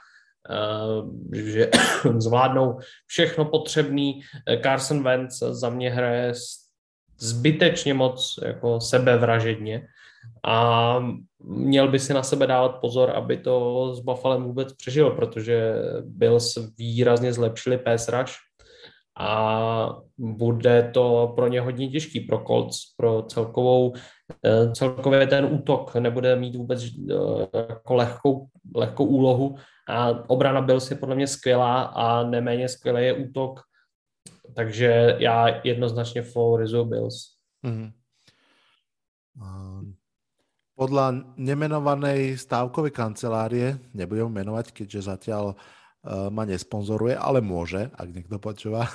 [0.49, 1.69] eh, že
[2.17, 4.21] zvládnou všechno potřebný.
[4.47, 6.33] Eh, Carson Wentz za mě hraje
[7.19, 9.87] zbytečně moc jako sebevražedně
[10.45, 10.99] a
[11.43, 15.73] měl by si na sebe dávat pozor, aby to s Buffalem vůbec přežil, protože
[16.05, 18.33] Bills výrazně zlepšili pass rush
[19.19, 23.93] a bude to pro ně hodně těžký, pro Colts, pro celkovou,
[24.45, 29.55] eh, celkově ten útok nebude mít vůbec eh, jako lehkou, lehkou úlohu
[29.89, 33.59] a obrana Bills je podle mě skvělá a neméně skvělý je útok,
[34.55, 37.15] takže já jednoznačně favorizuju Bills.
[37.65, 37.91] Mm-hmm.
[40.73, 48.41] Podľa nemenovanej stávkovej kancelárie, nebudem menovať, keďže zatiaľ uh, ma nesponzoruje, ale môže, ak niekto
[48.41, 48.89] počúva,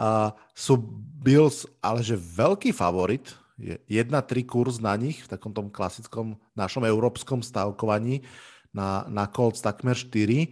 [0.52, 0.84] sú
[1.24, 4.10] Bills, ale že veľký favorit, je 1-3
[4.44, 8.26] kurz na nich v takom tom klasickom našom európskom stávkovaní
[8.74, 10.50] na, na Colts takmer 4.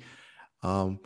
[0.62, 1.02] Um,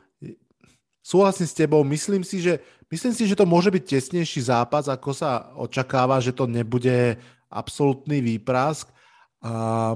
[1.00, 2.60] súhlasím s tebou, myslím si, že,
[2.92, 7.16] myslím si, že to môže byť tesnejší zápas, ako sa očakáva, že to nebude
[7.48, 8.92] absolútny výprask
[9.46, 9.94] a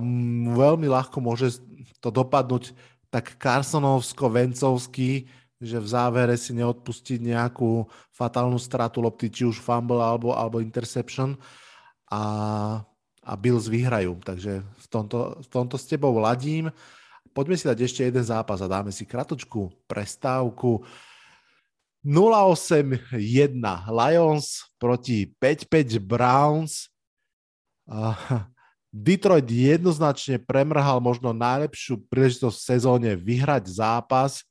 [0.55, 1.59] veľmi ľahko môže
[1.99, 2.71] to dopadnúť
[3.11, 5.27] tak Carsonovsko-Vencovsky,
[5.59, 7.85] že v závere si neodpustiť nejakú
[8.15, 11.35] fatálnu stratu lopty, či už fumble alebo, alebo interception
[12.07, 12.23] a,
[13.27, 14.23] a Bills vyhrajú.
[14.23, 16.71] Takže v tomto, v tomto s tebou ladím.
[17.35, 20.87] Poďme si dať ešte jeden zápas a dáme si kratočku prestávku.
[22.07, 23.13] 0-8-1
[23.91, 26.89] Lions proti 5-5 Browns.
[28.91, 34.43] Detroit jednoznačne premrhal možno najlepšiu príležitosť v sezóne vyhrať zápas.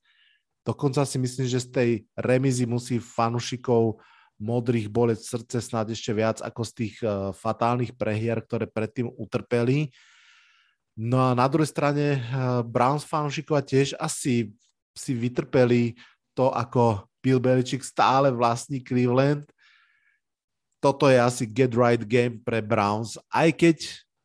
[0.64, 4.00] Dokonca si myslím, že z tej remizy musí fanušikov
[4.40, 9.92] modrých boleť srdce snad ešte viac ako z tých uh, fatálnych prehier, ktoré predtým utrpeli.
[10.96, 14.56] No a na druhej strane uh, Browns fanušikovia tiež asi
[14.96, 16.00] si vytrpeli
[16.32, 19.44] to, ako Bill Belichick stále vlastní Cleveland.
[20.80, 23.78] Toto je asi get right game pre Browns, aj keď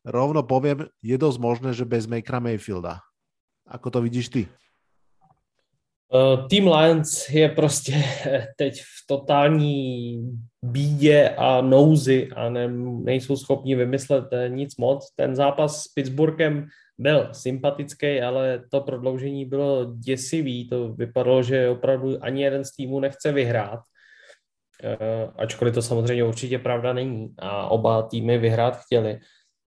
[0.05, 3.01] rovno poviem, je dosť možné, že bez Makera Mayfielda.
[3.65, 4.41] Ako to vidíš ty?
[6.05, 8.03] Uh, Team Lions je prostě
[8.57, 10.15] teď v totální
[10.61, 12.67] bídě a nouzi a ne,
[13.03, 15.11] nejsou schopni vymyslet eh, nic moc.
[15.15, 20.69] Ten zápas s Pittsburghem byl sympatický, ale to prodloužení bylo děsivý.
[20.69, 23.79] To vypadalo, že opravdu ani jeden z týmů nechce vyhrát.
[24.83, 29.19] Uh, ačkoliv to samozřejmě určitě pravda není a oba týmy vyhrát chtěli.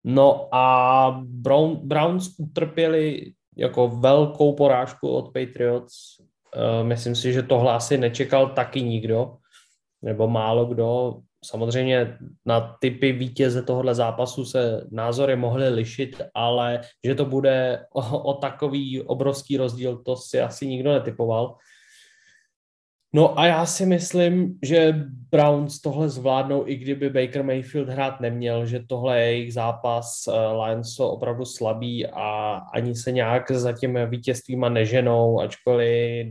[0.03, 6.19] No a Brown, Browns utrpěli jako velkou porážku od Patriots.
[6.19, 9.35] Uh, myslím si, že tohle asi nečekal taky nikdo,
[10.01, 11.19] nebo málo kdo.
[11.45, 18.19] samozřejmě na typy vítěze tohohle zápasu se názory mohly lišit, ale že to bude o,
[18.19, 21.55] o takový obrovský rozdíl, to si asi nikdo netypoval.
[23.13, 24.93] No a já si myslím, že
[25.31, 30.27] Browns tohle zvládnou, i kdyby Baker Mayfield hrát neměl, že tohle je jejich zápas.
[30.27, 36.27] Eh, Lions jsou opravdu slabí a ani se nějak za těmi vítězstvíma neženou, ačkoliv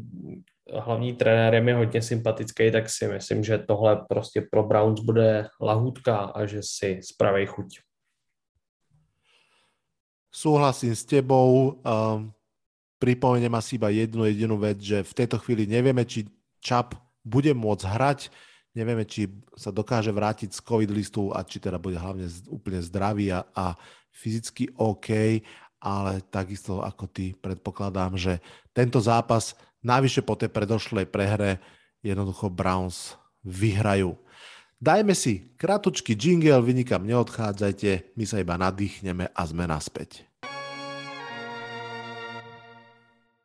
[0.72, 6.16] hlavní trenér je hodně sympatický, tak si myslím, že tohle prostě pro Browns bude lahůdka
[6.16, 7.78] a že si spraví chuť.
[10.32, 11.76] Súhlasím s tebou.
[11.84, 12.32] Um,
[12.98, 16.24] pripomeniem asi iba jednu jedinú vec, že v tejto chvíli nevieme, či
[16.62, 16.94] Čap
[17.26, 18.30] bude môcť hrať.
[18.72, 23.34] Nevieme, či sa dokáže vrátiť z COVID listu a či teda bude hlavne úplne zdravý
[23.34, 23.76] a, a
[24.14, 25.42] fyzicky OK,
[25.82, 28.38] ale takisto ako ty predpokladám, že
[28.70, 31.58] tento zápas navyše po tej predošlej prehre
[32.00, 34.14] jednoducho Browns vyhrajú.
[34.82, 40.26] Dajme si kratučký jingle, vy nikam neodchádzajte, my sa iba nadýchneme a sme naspäť.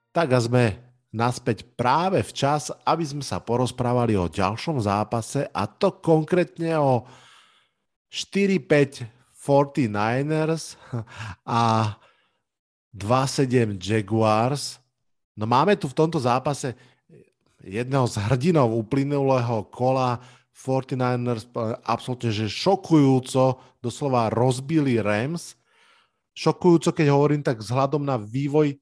[0.09, 0.86] Tak a sme
[1.17, 7.09] naspäť práve včas, aby sme sa porozprávali o ďalšom zápase a to konkrétne o
[8.13, 10.77] 4-5 49ers
[11.61, 11.95] a
[12.93, 14.77] 2-7 Jaguars.
[15.33, 16.77] No máme tu v tomto zápase
[17.65, 20.21] jedného z hrdinov uplynulého kola
[20.53, 21.49] 49ers
[21.85, 25.53] absolútne, že šokujúco doslova rozbili Rams.
[26.33, 28.77] Šokujúco, keď hovorím tak vzhľadom na vývoj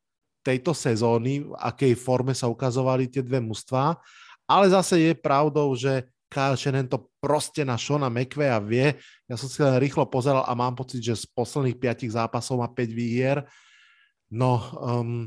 [0.45, 3.97] tejto sezóny, v akej forme sa ukazovali tie dve mužstvá,
[4.45, 8.93] ale zase je pravdou, že Kyle Shannon to proste na Shona McVeya vie.
[9.25, 12.69] Ja som si len rýchlo pozeral a mám pocit, že z posledných piatich zápasov má
[12.69, 13.41] 5 výhier.
[14.29, 15.25] No, um,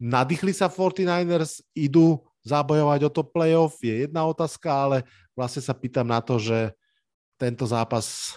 [0.00, 4.98] nadýchli sa 49ers, idú zabojovať o to playoff, je jedna otázka, ale
[5.32, 6.76] vlastne sa pýtam na to, že
[7.40, 8.36] tento zápas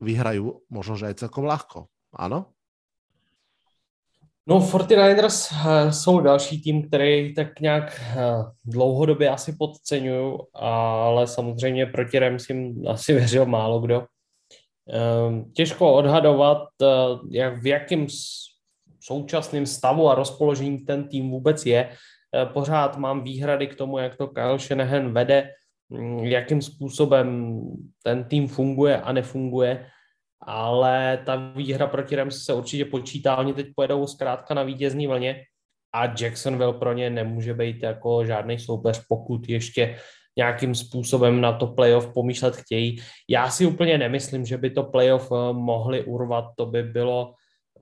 [0.00, 1.86] vyhrajú možno, že aj celkom ľahko.
[2.16, 2.53] Áno?
[4.46, 11.86] No, 49ers uh, jsou další tým, který tak nějak uh, dlouhodobě asi podceňuju, ale samozřejmě
[11.86, 13.98] proti Rams jim asi věřil málo kdo.
[14.00, 18.06] Uh, těžko odhadovat, uh, jak, v jakém
[19.00, 21.90] současném stavu a rozpoložení ten tým vůbec je.
[22.52, 25.50] Pořád mám výhrady k tomu, jak to Kyle Shanahan vede,
[25.88, 27.60] um, jakým způsobem
[28.02, 29.86] ten tým funguje a nefunguje
[30.46, 35.44] ale ta výhra proti Rams se určitě počítá, oni teď pojedou zkrátka na vítězní vlně
[35.94, 39.98] a Jacksonville pro ně nemůže být jako žádný soupeř, pokud ještě
[40.36, 43.02] nějakým způsobem na to playoff pomýšlet chtějí.
[43.28, 47.34] Já si úplně nemyslím, že by to playoff eh, mohli urvat, to by bylo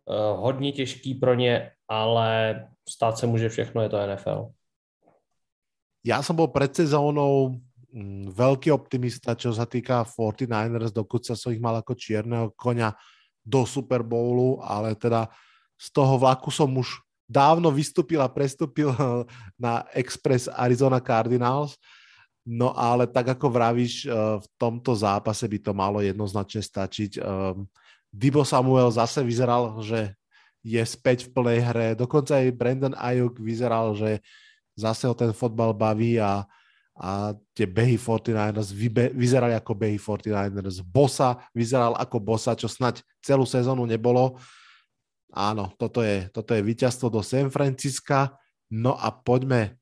[0.05, 4.48] uh, hodně těžký pro ně, ale stát se může všechno, je to NFL.
[6.05, 7.61] Já jsem byl před sezónou
[8.33, 12.96] veľký optimista, čo sa týka 49ers, dokud sa som ich mal ako čierneho konia
[13.44, 15.28] do Super Bowlu, ale teda
[15.76, 18.92] z toho vlaku som už dávno vystúpil a prestúpil
[19.61, 21.76] na Express Arizona Cardinals.
[22.42, 27.20] No ale tak ako vravíš, eh, v tomto zápase by to malo jednoznačne stačiť.
[27.20, 27.68] Ehm,
[28.12, 30.12] Dibo Samuel zase vyzeral, že
[30.62, 31.88] je späť v plnej hre.
[31.98, 34.22] Dokonca aj Brandon Ayuk vyzeral, že
[34.78, 36.46] zase ho ten fotbal baví a
[36.92, 40.85] a tie behy 49ers vybe, vyzerali ako behy 49ers.
[40.85, 44.37] Bosa vyzeral ako bosa, čo snať celú sezónu nebolo.
[45.33, 48.37] Áno, toto je, toto je víťazstvo do San Francisca.
[48.68, 49.81] No a poďme,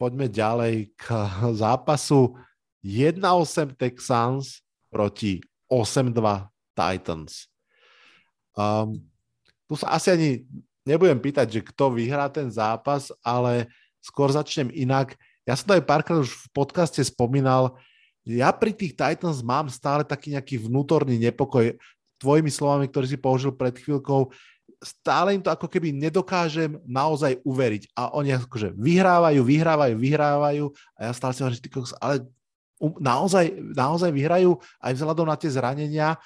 [0.00, 1.04] poďme ďalej k
[1.62, 2.32] zápasu
[2.80, 6.16] 1-8 Texans proti 8-2
[6.72, 7.52] Titans.
[8.56, 9.04] Um,
[9.68, 10.30] tu sa asi ani
[10.88, 13.68] nebudem pýtať, že kto vyhrá ten zápas, ale
[14.00, 15.12] skôr začnem inak
[15.48, 17.80] ja som to aj párkrát už v podcaste spomínal,
[18.28, 21.72] ja pri tých Titans mám stále taký nejaký vnútorný nepokoj.
[22.20, 24.28] Tvojimi slovami, ktorý si použil pred chvíľkou,
[24.84, 27.96] stále im to ako keby nedokážem naozaj uveriť.
[27.96, 30.64] A oni akože vyhrávajú, vyhrávajú, vyhrávajú
[31.00, 32.16] a ja stále si hovorím, že ale
[33.00, 36.20] naozaj, naozaj vyhrajú aj vzhľadom na tie zranenia.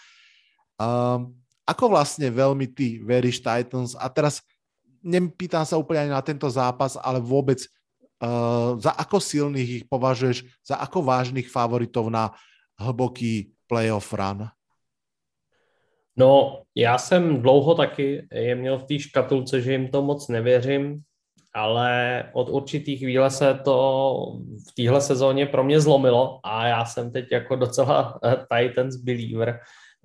[0.82, 1.30] Um,
[1.62, 3.94] ako vlastne veľmi ty veríš Titans?
[3.94, 4.42] A teraz
[5.00, 7.62] nepýtam sa úplne ani na tento zápas, ale vôbec
[8.22, 12.30] Uh, za ako silných ich považuješ, za ako vážných favoritov na
[12.78, 14.46] hlboký playoff run?
[16.16, 21.02] No, já jsem dlouho taky je měl v té škatulce, že jim to moc nevěřím,
[21.54, 24.16] ale od určitých chvíle se to
[24.70, 29.60] v téhle sezóně pro mě zlomilo a já jsem teď jako docela eh, Titans believer.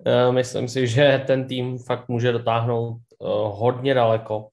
[0.06, 2.98] Eh, myslím si, že ten tým fakt může dotáhnout
[3.44, 4.48] hodně daleko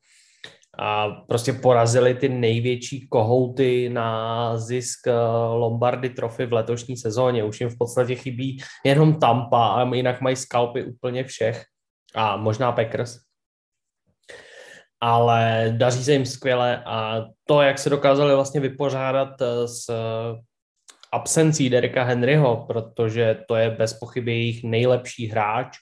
[0.80, 5.14] a prostě porazili ty největší kohouty na zisk eh,
[5.54, 7.44] Lombardy trofy v letošní sezóně.
[7.44, 11.64] Už jim v podstatě chybí jenom Tampa a jinak mají skalpy úplně všech
[12.16, 13.18] a možná Packers.
[15.02, 20.42] Ale daří se jim skvěle a to, jak se dokázali vlastně vypořádat eh, s eh,
[21.12, 25.78] absencí Dereka Henryho, protože to je bez pochyby jejich nejlepší hráč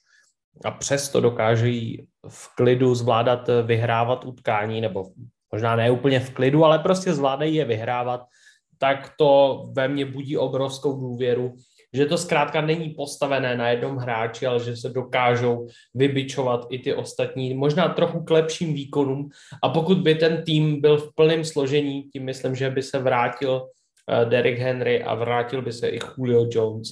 [0.65, 5.05] a přesto dokáží v klidu zvládat vyhrávat utkání, nebo
[5.51, 8.21] možná ne úplně v klidu, ale prostě zvládají je vyhrávat,
[8.77, 11.53] tak to ve mně budí obrovskou důvěru,
[11.93, 16.93] že to zkrátka není postavené na jednom hráči, ale že se dokážou vybičovat i ty
[16.93, 19.29] ostatní, možná trochu k lepším výkonům.
[19.63, 23.67] A pokud by ten tým byl v plném složení, tím myslím, že by se vrátil
[24.09, 26.89] eh, Derek Henry a vrátil by se i Julio Jones,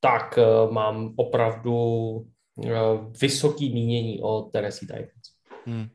[0.00, 1.76] tak eh, mám opravdu
[2.16, 2.33] eh,
[3.20, 5.26] vysoký mínění o Tennessee Titans.
[5.66, 5.88] Hmm.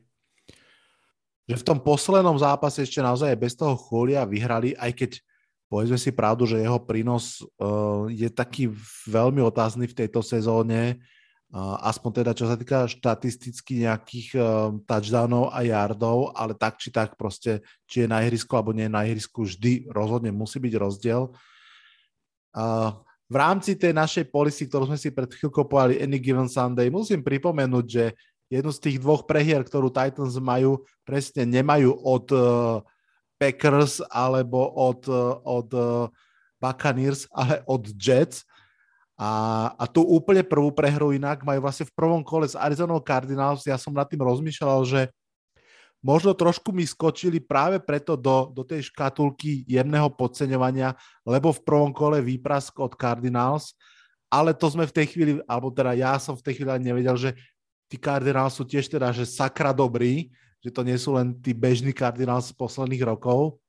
[1.48, 5.10] Že v tom poslednom zápase ešte naozaj bez toho Chulia vyhrali, aj keď
[5.70, 8.70] povedzme si pravdu, že jeho prínos uh, je taký
[9.06, 10.98] veľmi otázny v tejto sezóne,
[11.54, 16.90] uh, aspoň teda čo sa týka štatisticky nejakých uh, touchdownov a yardov, ale tak či
[16.90, 20.74] tak proste, či je na ihrisku alebo nie je na ihrisku, vždy rozhodne musí byť
[20.74, 21.34] rozdiel.
[22.50, 22.94] Uh,
[23.30, 27.22] v rámci tej našej policy, ktorú sme si pred chvíľkou povedali Any Given Sunday, musím
[27.22, 28.04] pripomenúť, že
[28.50, 32.82] jednu z tých dvoch prehier, ktorú Titans majú, presne nemajú od uh,
[33.40, 35.08] Packers alebo od,
[35.48, 36.12] od eh,
[36.60, 38.44] Buccaneers, ale od Jets.
[39.16, 43.64] A, a tu úplne prvú prehru inak majú vlastne v prvom kole s Arizona Cardinals.
[43.64, 45.00] Ja som nad tým rozmýšľal, že
[46.00, 51.92] možno trošku mi skočili práve preto do, do tej škatulky jemného podceňovania, lebo v prvom
[51.92, 53.76] kole výprask od Cardinals,
[54.32, 57.30] ale to sme v tej chvíli, alebo teda ja som v tej chvíli nevedel, že
[57.90, 61.92] tí Cardinals sú tiež teda, že sakra dobrí, že to nie sú len tí bežní
[61.92, 63.60] Cardinals z posledných rokov,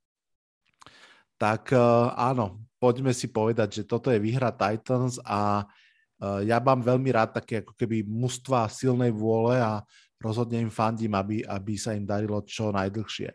[1.41, 6.85] tak uh, áno, poďme si povedať, že toto je výhra Titans a uh, ja mám
[6.85, 9.81] veľmi rád také ako keby mužstva silnej vôle a
[10.21, 13.33] rozhodne im fandím, aby, aby sa im darilo čo najdlhšie.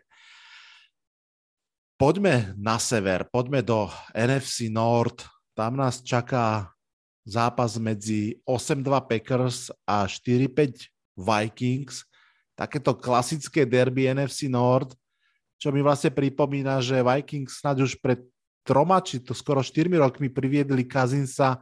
[1.97, 5.25] Poďme na sever, poďme do NFC North.
[5.57, 6.69] Tam nás čaká
[7.25, 12.07] zápas medzi 8-2 Packers a 4-5 Vikings
[12.57, 14.97] takéto klasické derby NFC Nord,
[15.61, 18.25] čo mi vlastne pripomína, že Vikings snad už pred
[18.65, 21.61] troma, či to skoro 4 rokmi priviedli Kazinsa,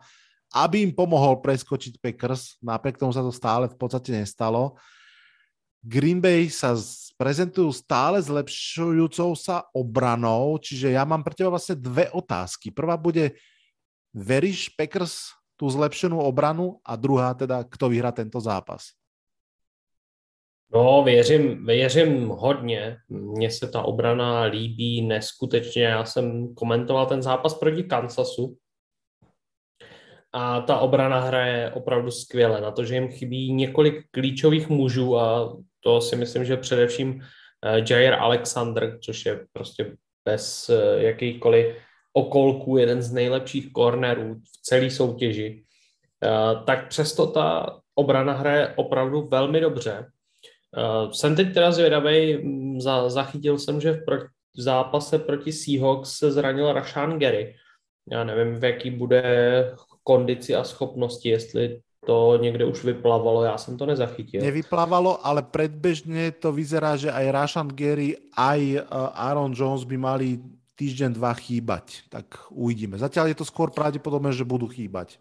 [0.55, 2.55] aby im pomohol preskočiť Packers.
[2.63, 4.79] Napriek tomu sa to stále v podstate nestalo.
[5.85, 6.73] Green Bay sa
[7.13, 12.73] prezentujú stále zlepšujúcou sa obranou, čiže ja mám pre teba vlastne dve otázky.
[12.73, 13.37] Prvá bude,
[14.09, 18.97] veríš Packers tú zlepšenú obranu a druhá teda, kto vyhrá tento zápas?
[20.73, 22.97] No, věřím, věřím hodně.
[23.09, 25.83] Mně se ta obrana líbí neskutečně.
[25.83, 28.57] Já jsem komentoval ten zápas proti Kansasu
[30.33, 32.61] a ta obrana hraje opravdu skvěle.
[32.61, 37.21] Na to, že jim chybí několik klíčových mužů a to si myslím, že především
[37.65, 41.75] eh, Jair Alexander, což je prostě bez eh, jakýkoliv
[42.13, 45.63] okolků jeden z nejlepších kornerů v celé soutěži,
[46.23, 50.05] eh, tak přesto ta obrana hraje opravdu velmi dobře
[51.11, 54.17] jsem teď teda zvědavý, mm, za, zachytil jsem, že v, pro,
[54.57, 57.55] v zápase proti Seahawks se zranil Rashan Gary.
[58.11, 59.23] Já nevím, v jaký bude
[60.03, 64.41] kondici a schopnosti, jestli to někde už vyplavalo, já jsem to nezachytil.
[64.41, 68.83] Nevyplavalo, ale predbežně to vyzerá, že aj Rashan Gary, aj eh,
[69.13, 70.39] Aaron Jones by mali
[70.75, 72.11] týždeň, dva chýbať.
[72.11, 72.99] Tak uvidíme.
[72.99, 75.17] Zatiaľ je to skôr pravděpodobné, že budú chýbať.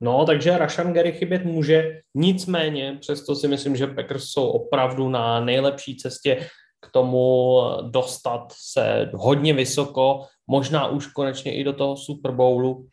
[0.00, 5.40] No, takže Rashan Gary chybět může, nicméně přesto si myslím, že Packers jsou opravdu na
[5.40, 6.46] nejlepší cestě
[6.80, 12.89] k tomu dostat se hodně vysoko, možná už konečně i do toho Super Bowlu, eh,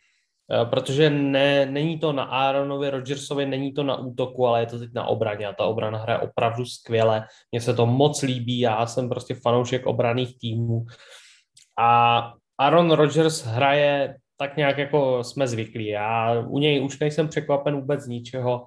[0.70, 4.90] protože ne, není to na Aaronovi Rodgersovi, není to na útoku, ale je to teď
[4.94, 7.28] na obraně a ta obrana hraje opravdu skvěle.
[7.52, 10.86] Mně se to moc líbí, já jsem prostě fanoušek obraných týmů.
[11.80, 15.88] A Aaron Rodgers hraje tak nějak jako jsme zvyklí.
[15.88, 18.66] Já u něj už nejsem překvapen vůbec z ničeho.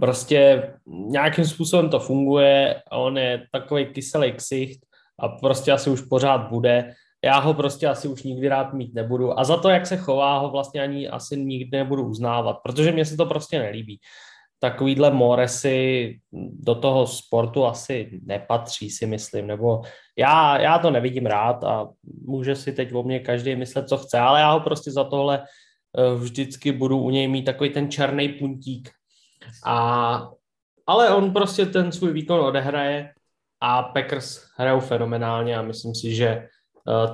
[0.00, 4.86] Prostě nějakým způsobem to funguje, on je takový kyselý ksicht
[5.18, 6.94] a prostě asi už pořád bude.
[7.26, 10.38] Já ho prostě asi už nikdy rád mít nebudu a za to, jak se chová,
[10.38, 14.00] ho vlastně ani asi nikdy nebudu uznávat, protože mě se to prostě nelíbí
[14.58, 16.18] takovýhle moresy
[16.52, 19.82] do toho sportu asi nepatří, si myslím, nebo
[20.18, 21.88] já, já to nevidím rád a
[22.26, 25.42] může si teď o mě každý myslet, co chce, ale já ho prostě za tohle
[25.42, 28.90] eh, vždycky budu u něj mít takový ten černý puntík.
[29.66, 30.30] A,
[30.86, 33.12] ale on prostě ten svůj výkon odehraje
[33.60, 36.48] a Packers hrajou fenomenálně a myslím si, že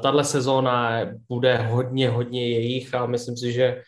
[0.02, 3.82] tahle sezóna bude hodně, hodně jejich a myslím si, že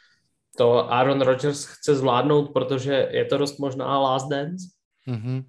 [0.57, 4.71] to Aaron Rodgers chce zvládnout, protože je to dost možná last dance.
[5.09, 5.45] Mm-hmm.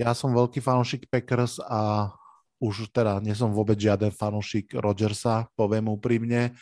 [0.00, 2.10] Ja som veľký fanúšik Packers a
[2.58, 6.56] už teda nie som vôbec žiaden fanúšik Rodgersa, poviem úprimne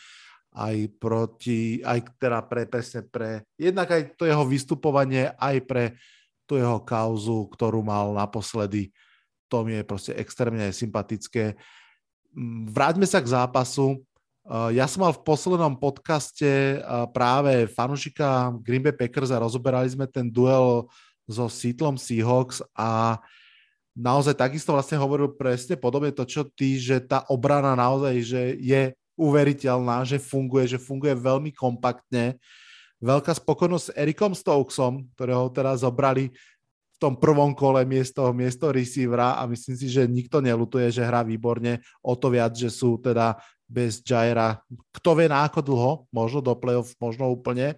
[0.51, 5.83] aj proti, aj teda pre, presne pre, jednak aj to jeho vystupovanie, aj pre
[6.43, 8.91] tú jeho kauzu, ktorú mal naposledy,
[9.51, 11.59] to mi je proste extrémne sympatické.
[12.31, 13.99] Mm, vráťme sa k zápasu.
[14.73, 16.81] Ja som mal v poslednom podcaste
[17.13, 20.89] práve fanušika Green Bay Packers a rozoberali sme ten duel
[21.29, 23.21] so Seattleom Seahawks a
[23.93, 28.81] naozaj takisto vlastne hovoril presne podobne to, čo ty, že tá obrana naozaj, že je
[29.13, 32.41] uveriteľná, že funguje, že funguje veľmi kompaktne.
[32.97, 36.33] Veľká spokojnosť s Erikom Stokesom, ktorého teraz zobrali
[37.01, 41.81] tom prvom kole miesto, miesto receivera a myslím si, že nikto nelutuje, že hrá výborne,
[42.05, 44.61] o to viac, že sú teda bez Jaira,
[44.93, 47.73] kto vie na ako dlho, možno do playoff, možno úplne.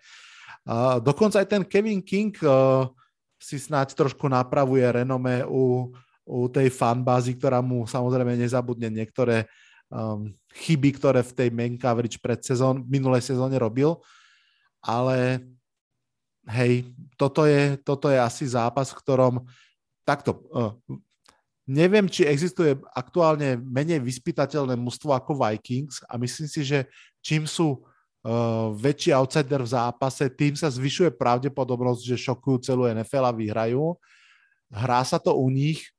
[0.68, 2.92] Uh, dokonca aj ten Kevin King uh,
[3.40, 5.96] si snáď trošku napravuje renome u,
[6.28, 9.48] u tej fanbázy, ktorá mu samozrejme nezabudne niektoré
[9.88, 13.96] um, chyby, ktoré v tej main coverage pred sezón, minulej sezóne robil,
[14.84, 15.48] ale
[16.48, 19.34] hej, toto je, toto je asi zápas, v ktorom
[20.04, 20.76] takto, uh,
[21.64, 26.90] neviem, či existuje aktuálne menej vyspytateľné mužstvo ako Vikings a myslím si, že
[27.24, 33.32] čím sú uh, väčší outsider v zápase, tým sa zvyšuje pravdepodobnosť, že šokujú celú NFL
[33.32, 33.96] a vyhrajú.
[34.68, 35.94] Hrá sa to u nich,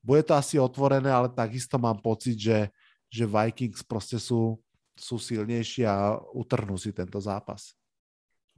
[0.00, 2.72] bude to asi otvorené, ale takisto mám pocit, že
[3.12, 4.58] že Vikings prostě sú,
[4.96, 7.76] sú silnější a utrhnú si tento zápas.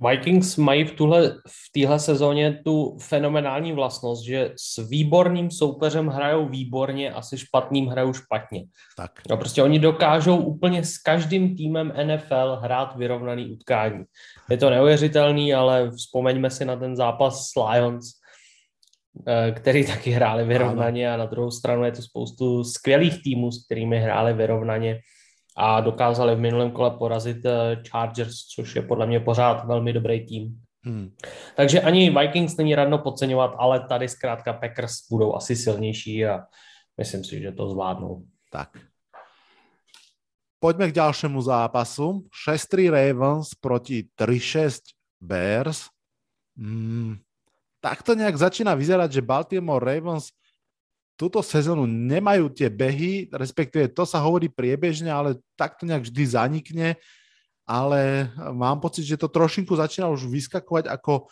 [0.09, 6.49] Vikings mají v, tuhle, v téhle sezóně tu fenomenální vlastnost, že s výborným soupeřem hrajou
[6.49, 8.65] výborně a se špatným hrajou špatně.
[8.97, 9.11] Tak.
[9.31, 14.05] No prostě oni dokážou úplně s každým týmem NFL hrát vyrovnaný utkání.
[14.51, 18.25] Je to neuvěřitelný, ale vzpomeňme si na ten zápas s Lions,
[19.29, 23.65] Eh, který taky hráli vyrovnaně a na druhou stranu je to spoustu skvělých týmů, s
[23.65, 25.01] kterými hráli vyrovnaně
[25.57, 30.27] a dokázali v minulém kole porazit eh, Chargers, což je podle mě pořád velmi dobrý
[30.27, 30.61] tým.
[30.85, 31.15] Hmm.
[31.57, 36.41] Takže ani Vikings není radno podceňovat, ale tady zkrátka Packers budou asi silnější a
[36.99, 38.23] myslím si, že to zvládnou.
[38.53, 38.69] Tak.
[40.61, 42.25] Poďme k ďalšiemu zápasu.
[42.49, 44.81] 6-3 Ravens proti 3-6
[45.21, 45.89] Bears.
[46.57, 47.17] Hmm
[47.85, 50.33] tak to nejak začína vyzerať, že Baltimore Ravens
[51.15, 56.25] túto sezónu nemajú tie behy, respektíve to sa hovorí priebežne, ale tak to nejak vždy
[56.27, 56.89] zanikne,
[57.65, 61.31] ale mám pocit, že to trošinku začína už vyskakovať ako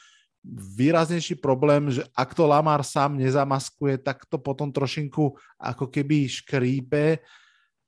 [0.74, 7.22] výraznejší problém, že ak to Lamar sám nezamaskuje, tak to potom trošinku ako keby škrípe.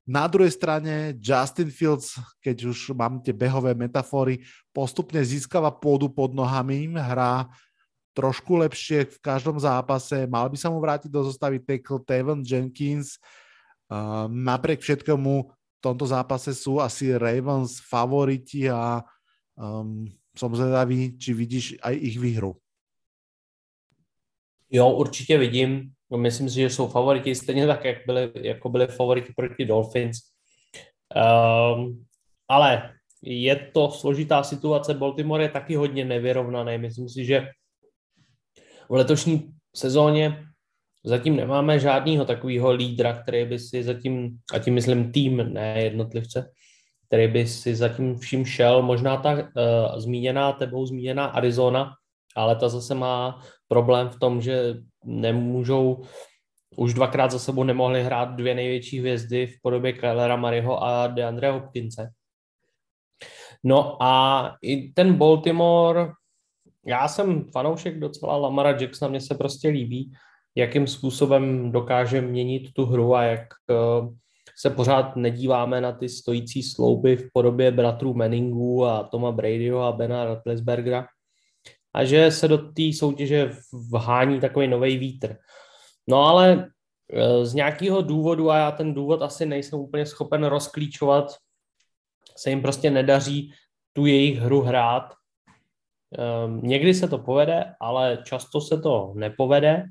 [0.04, 6.36] Na druhej strane Justin Fields, keď už mám tie behové metafory, postupne získava pôdu pod
[6.36, 7.48] nohami, hrá
[8.14, 10.24] trošku lepšie v každom zápase.
[10.30, 13.18] Mal by sa mu vrátiť do zostavy tackle Tevon Jenkins.
[13.90, 19.04] Uh, napriek všetkému v tomto zápase sú asi Ravens favoriti a
[19.58, 22.56] um, som zvedavý, či vidíš aj ich výhru.
[24.70, 25.92] Jo, určitě vidím.
[26.16, 30.16] Myslím si, že jsou favoriti stejně tak, jak byli, jako byli favoriti proti Dolphins.
[31.14, 32.04] Um,
[32.48, 34.94] ale je to složitá situace.
[34.94, 36.78] Baltimore je taky hodně nevyrovnaný.
[36.78, 37.48] Myslím si, že
[38.88, 40.44] v letošní sezóně
[41.04, 46.50] zatím nemáme žádného takového lídra, který by si zatím, a tím myslím tým, ne jednotlivce,
[47.06, 48.82] který by si zatím vším šel.
[48.82, 49.40] Možná ta uh,
[49.96, 51.92] zmíněná, tebou zmíněná Arizona,
[52.36, 54.74] ale ta zase má problém v tom, že
[55.04, 56.02] nemůžou,
[56.76, 61.50] už dvakrát za sebou nemohli hrát dvě největší hvězdy v podobě Kylera Mariho a DeAndre
[61.50, 62.10] Hopkinse.
[63.64, 66.12] No a i ten Baltimore
[66.86, 70.12] já jsem fanoušek docela Lamara Jacksona, mně se prostě líbí,
[70.54, 74.08] jakým způsobem dokáže měnit tu hru a jak uh,
[74.56, 79.92] se pořád nedíváme na ty stojící slouby v podobě bratrů Manningu a Toma Bradyho a
[79.92, 81.06] Bena Roethlisbergera
[81.94, 83.50] a že se do té soutěže
[83.90, 85.36] vhání takový nový vítr.
[86.08, 91.36] No ale uh, z nějakého důvodu, a já ten důvod asi nejsem úplně schopen rozklíčovat,
[92.36, 93.52] se jim prostě nedaří
[93.92, 95.14] tu jejich hru hrát
[96.60, 99.84] někdy se to povede, ale často se to nepovede.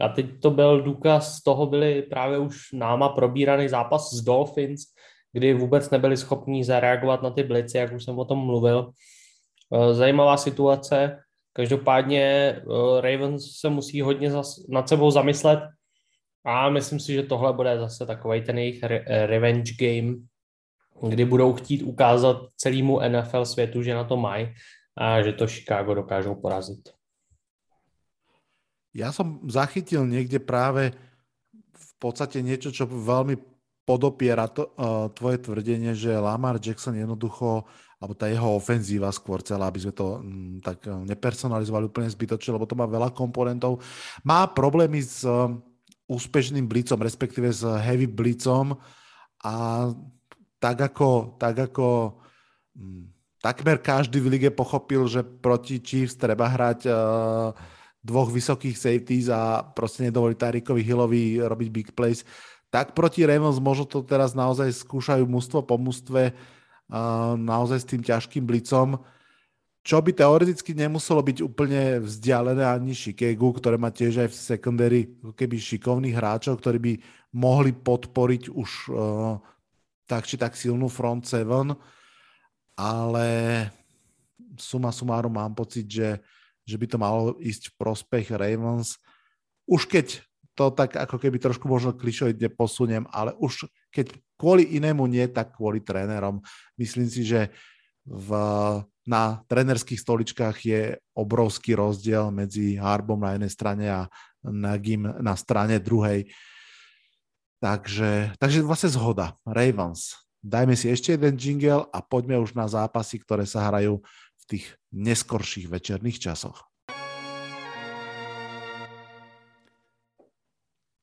[0.00, 4.82] A teď to byl důkaz toho, byly právě už náma probíraný zápas s Dolphins,
[5.32, 8.90] kdy vůbec nebyli schopní zareagovat na ty blici, jak už jsem o tom mluvil.
[9.72, 11.18] Ehm, zajímavá situace.
[11.52, 12.64] Každopádně ehm,
[13.00, 14.30] Ravens se musí hodně
[14.68, 15.60] nad sebou zamyslet,
[16.44, 20.14] A myslím si, že tohle bude zase takový ten jejich re- revenge game,
[21.08, 24.48] kdy budou chtít ukázat celému NFL světu, že na to mají
[24.98, 26.90] a že to Chicago dokážou porazit.
[28.90, 30.90] Ja som zachytil niekde práve
[31.70, 33.38] v podstate niečo, čo veľmi
[33.86, 37.62] podopiera to, uh, tvoje tvrdenie, že Lamar Jackson jednoducho,
[38.02, 42.58] alebo tá jeho ofenzíva skôr celá, aby sme to um, tak uh, nepersonalizovali úplne zbytočne,
[42.58, 43.78] lebo to má veľa komponentov,
[44.26, 45.48] má problémy s uh,
[46.10, 48.76] úspešným blicom, respektíve s heavy blicom
[49.46, 49.88] a
[50.58, 52.18] tak ako, tak ako
[52.74, 57.54] um, takmer každý v lige pochopil, že proti Chiefs treba hrať uh,
[58.02, 62.22] dvoch vysokých safeties a proste nedovoliť Tyrikovi Hillovi robiť big plays,
[62.68, 68.02] tak proti Ravens možno to teraz naozaj skúšajú mústvo po mústve uh, naozaj s tým
[68.04, 69.00] ťažkým blicom,
[69.86, 75.00] čo by teoreticky nemuselo byť úplne vzdialené ani Chicago, ktoré má tiež aj v secondary
[75.32, 76.92] keby šikovných hráčov, ktorí by
[77.38, 79.38] mohli podporiť už uh,
[80.08, 81.72] tak či tak silnú front seven
[82.78, 83.26] ale
[84.54, 86.22] suma sumárum mám pocit, že,
[86.62, 88.94] že by to malo ísť v prospech Ravens.
[89.66, 90.22] Už keď
[90.54, 95.58] to tak ako keby trošku možno klišoidne posuniem, ale už keď kvôli inému nie, tak
[95.58, 96.38] kvôli trénerom.
[96.78, 97.50] Myslím si, že
[98.06, 98.30] v,
[99.06, 100.82] na trenerských stoličkách je
[101.14, 104.00] obrovský rozdiel medzi Harbom na jednej strane a
[104.42, 106.30] Nagim na strane druhej.
[107.58, 109.34] Takže, takže vlastne zhoda.
[109.42, 113.98] Ravens Dajme si ešte jeden jingle a poďme už na zápasy, ktoré sa hrajú
[114.38, 116.62] v tých neskorších večerných časoch.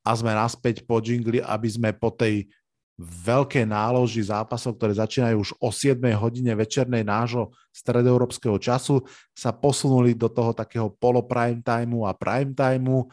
[0.05, 2.47] A sme naspäť po jingli, aby sme po tej
[3.01, 9.03] veľké náloži zápasov, ktoré začínajú už o 7 hodine večernej nášho stredoeurópskeho času,
[9.35, 13.11] sa posunuli do toho takého polo prime timeu a prime timeu.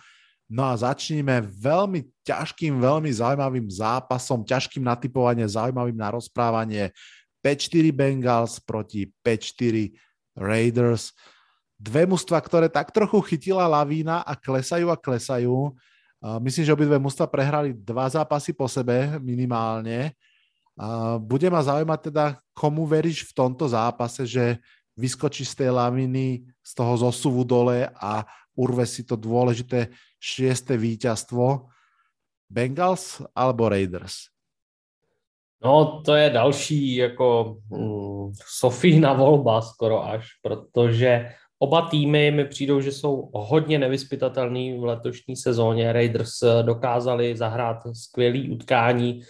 [0.53, 6.93] No a začneme veľmi ťažkým, veľmi zaujímavým zápasom, ťažkým na typovanie, zaujímavým na rozprávanie.
[7.41, 9.97] 5-4 Bengals proti 5-4
[10.37, 11.17] Raiders.
[11.81, 15.73] Dve mužstva, ktoré tak trochu chytila lavína a klesajú a klesajú.
[16.45, 20.13] Myslím, že obidve mužstva prehrali dva zápasy po sebe minimálne.
[21.25, 24.61] Bude ma zaujímať teda, komu veríš v tomto zápase, že
[24.95, 28.23] vyskočí z tej laviny, z toho zosuvu dole a
[28.53, 29.89] urve si to dôležité
[30.23, 31.67] šieste víťazstvo.
[32.47, 34.31] Bengals alebo Raiders?
[35.65, 42.81] No, to je další jako mm, Sofína volba skoro až, protože oba týmy mi přijdou,
[42.81, 45.93] že jsou hodně nevyspytatelný v letošní sezóně.
[45.93, 49.21] Raiders dokázali zahrát skvělý utkání,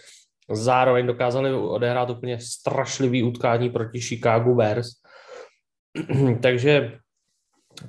[0.51, 4.87] zároveň dokázali odehrát úplně strašlivý utkání proti Chicago Bears.
[6.41, 6.99] Takže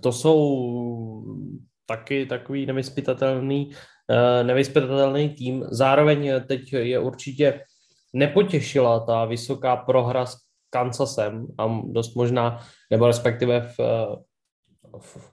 [0.00, 0.38] to jsou
[1.86, 3.70] taky takový nevyspytatelný,
[4.10, 5.64] eh, nevyspytatelný tým.
[5.70, 7.60] Zároveň teď je určitě
[8.12, 10.36] nepotěšila ta vysoká prohra s
[10.70, 12.60] Kansasem a dost možná,
[12.90, 13.78] nebo respektive v,
[14.98, 15.32] v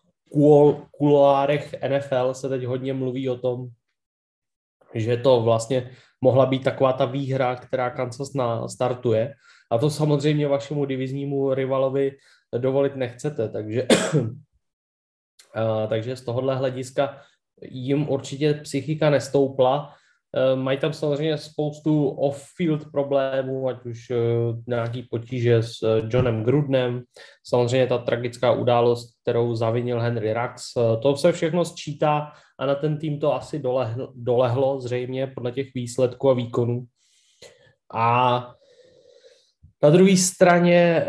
[0.91, 3.68] kuloárech NFL se teď hodně mluví o tom,
[4.93, 5.91] že to vlastně
[6.22, 9.34] mohla být taková ta výhra, která Kansas na, startuje.
[9.72, 12.12] A to samozřejmě vašemu diviznímu rivalovi
[12.58, 13.88] dovolit nechcete, takže
[15.88, 17.18] takže z tohohle hlediska
[17.62, 19.93] jim určitě psychika nestoupla.
[20.36, 24.16] E, mají tam samozřejmě spoustu off-field problémů, ať už e,
[24.68, 27.04] nějaký potíže s Johnem Grudnem,
[27.45, 30.64] samozřejmě ta tragická událost, kterou zavinil Henry Rax.
[31.02, 35.68] To se všechno sčítá a na ten tým to asi dolehlo, dolehlo zřejmě podle těch
[35.76, 36.84] výsledků a výkonů.
[37.93, 38.54] A
[39.84, 41.06] na druhé straně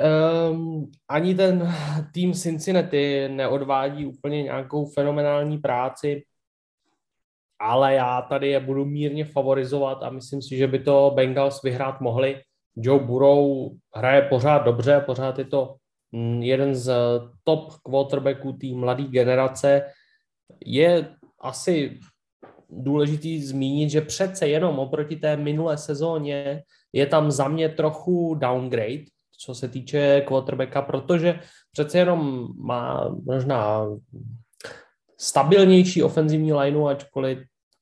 [0.51, 1.75] um, ani ten
[2.15, 6.23] tým Cincinnati neodvádí úplně nějakou fenomenální práci,
[7.61, 12.01] ale já tady je budu mírně favorizovat a myslím si, že by to Bengals vyhrát
[12.01, 12.41] mohli.
[12.77, 15.75] Joe Burrow hraje pořád dobře, pořád je to
[16.13, 16.93] mm, jeden z
[17.45, 19.83] top quarterbacků té mladé generace.
[20.67, 22.01] Je asi
[22.71, 26.63] důležitý zmínit, že přece jenom oproti té minulé sezóně
[26.93, 29.05] je tam za mě trochu downgrade,
[29.39, 31.41] co se týče quarterbacka, protože
[31.73, 33.87] přece jenom má možná
[35.19, 37.39] stabilnější ofenzivní lineu, ačkoliv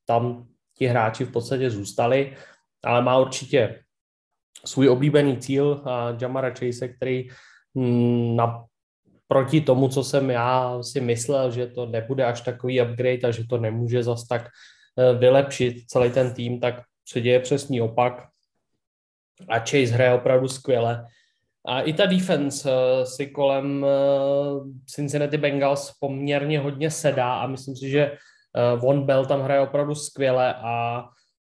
[0.07, 0.47] tam
[0.79, 2.37] ti hráči v podstatě zůstali,
[2.85, 3.83] ale má určitě
[4.65, 5.85] svůj oblíbený cíl
[6.21, 7.29] Jamara Chase, který
[7.75, 8.65] mm, na
[9.29, 13.47] proti tomu, co jsem já si myslel, že to nebude až takový upgrade a že
[13.47, 14.49] to nemůže zas tak
[14.99, 18.30] eh, vylepšit celý ten tým, tak se děje přesný opak
[19.49, 21.07] a Chase hraje opravdu skvěle.
[21.67, 27.77] A i ta defense uh, si kolem uh, Cincinnati Bengals poměrně hodně sedá a myslím
[27.77, 28.17] si, že
[28.77, 31.05] Von Bell tam hraje opravdu skvěle a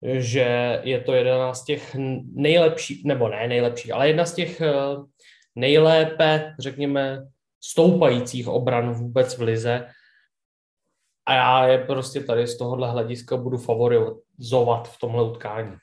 [0.02, 1.96] že je to jedna z těch
[2.34, 4.62] nejlepších, nebo ne nejlepších, ale jedna z těch
[5.56, 7.26] nejlépe, řekněme,
[7.60, 9.86] stoupajících obran vůbec v lize.
[11.26, 15.76] A já je prostě tady z tohohle hlediska budu favorizovat v tomhle utkání.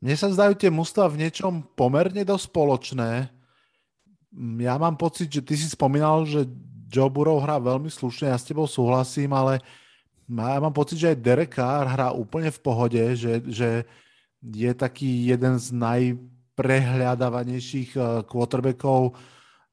[0.00, 3.28] Mne sa zdajú tie mužstva v niečom pomerne dosť spoločné.
[4.64, 6.48] Ja mám pocit, že ty si spomínal, že
[6.90, 9.60] Joe Burrow hrá veľmi slušne, ja s tebou súhlasím, ale
[10.30, 13.84] ja mám pocit, že aj Derek Carr hrá úplne v pohode, že, že
[14.40, 19.12] je taký jeden z najprehľadávanejších eh, quarterbackov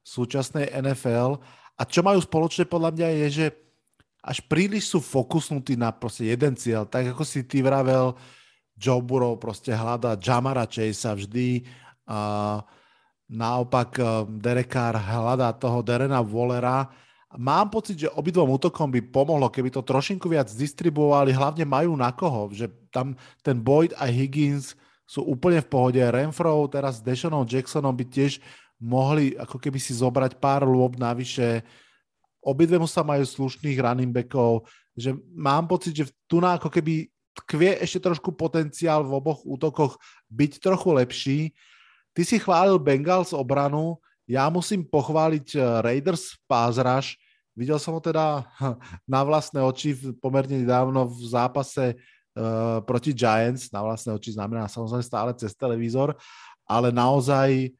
[0.04, 1.40] súčasnej NFL.
[1.78, 3.52] A čo majú spoločne podľa mňa je, že
[4.18, 6.82] až príliš sú fokusnutí na proste jeden cieľ.
[6.84, 8.18] Tak ako si ty vravel,
[8.78, 11.66] Joe Burrow proste hľadá Jamara Chasea vždy.
[12.06, 12.62] A
[13.28, 14.06] naopak eh,
[14.40, 16.88] Derek Carr hľadá toho Derena Wallera.
[17.36, 22.08] Mám pocit, že obidvom útokom by pomohlo, keby to trošinku viac distribuovali, hlavne majú na
[22.08, 23.12] koho, že tam
[23.44, 24.72] ten Boyd a Higgins
[25.04, 26.00] sú úplne v pohode.
[26.00, 28.40] Renfro teraz s Deshanom Jacksonom by tiež
[28.80, 31.60] mohli ako keby si zobrať pár lôb navyše.
[32.40, 34.64] Obidve sa majú slušných running backov,
[34.96, 37.12] že mám pocit, že tu na ako keby
[37.42, 39.98] tkvie ešte trošku potenciál v oboch útokoch
[40.30, 41.40] byť trochu lepší.
[42.12, 47.16] Ty si chválil Bengals obranu, ja musím pochváliť eh, Raiders pázraž.
[47.56, 48.44] Videl som ho teda
[49.08, 53.74] na vlastné oči pomerne nedávno v zápase uh, proti Giants.
[53.74, 56.14] Na vlastné oči znamená samozrejme stále cez televízor,
[56.62, 57.74] ale naozaj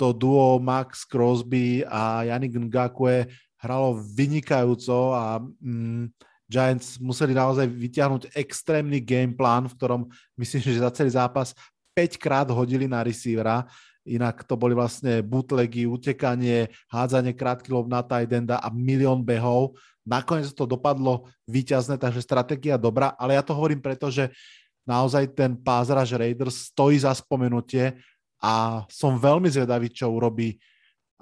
[0.00, 3.28] to duo Max Crosby a Yannick Ngakwe
[3.60, 6.08] hralo vynikajúco a mm,
[6.52, 10.02] Giants museli naozaj vyťahnuť extrémny game plan, v ktorom
[10.36, 11.56] myslím, že za celý zápas
[11.96, 13.64] 5 krát hodili na receivera,
[14.04, 19.78] inak to boli vlastne bootlegy, utekanie, hádzanie krátky lob na tight enda a milión behov.
[20.02, 24.34] Nakoniec to dopadlo víťazné, takže stratégia dobrá, ale ja to hovorím preto, že
[24.82, 27.94] naozaj ten pázraž Raiders stojí za spomenutie
[28.42, 30.58] a som veľmi zvedavý, čo urobí,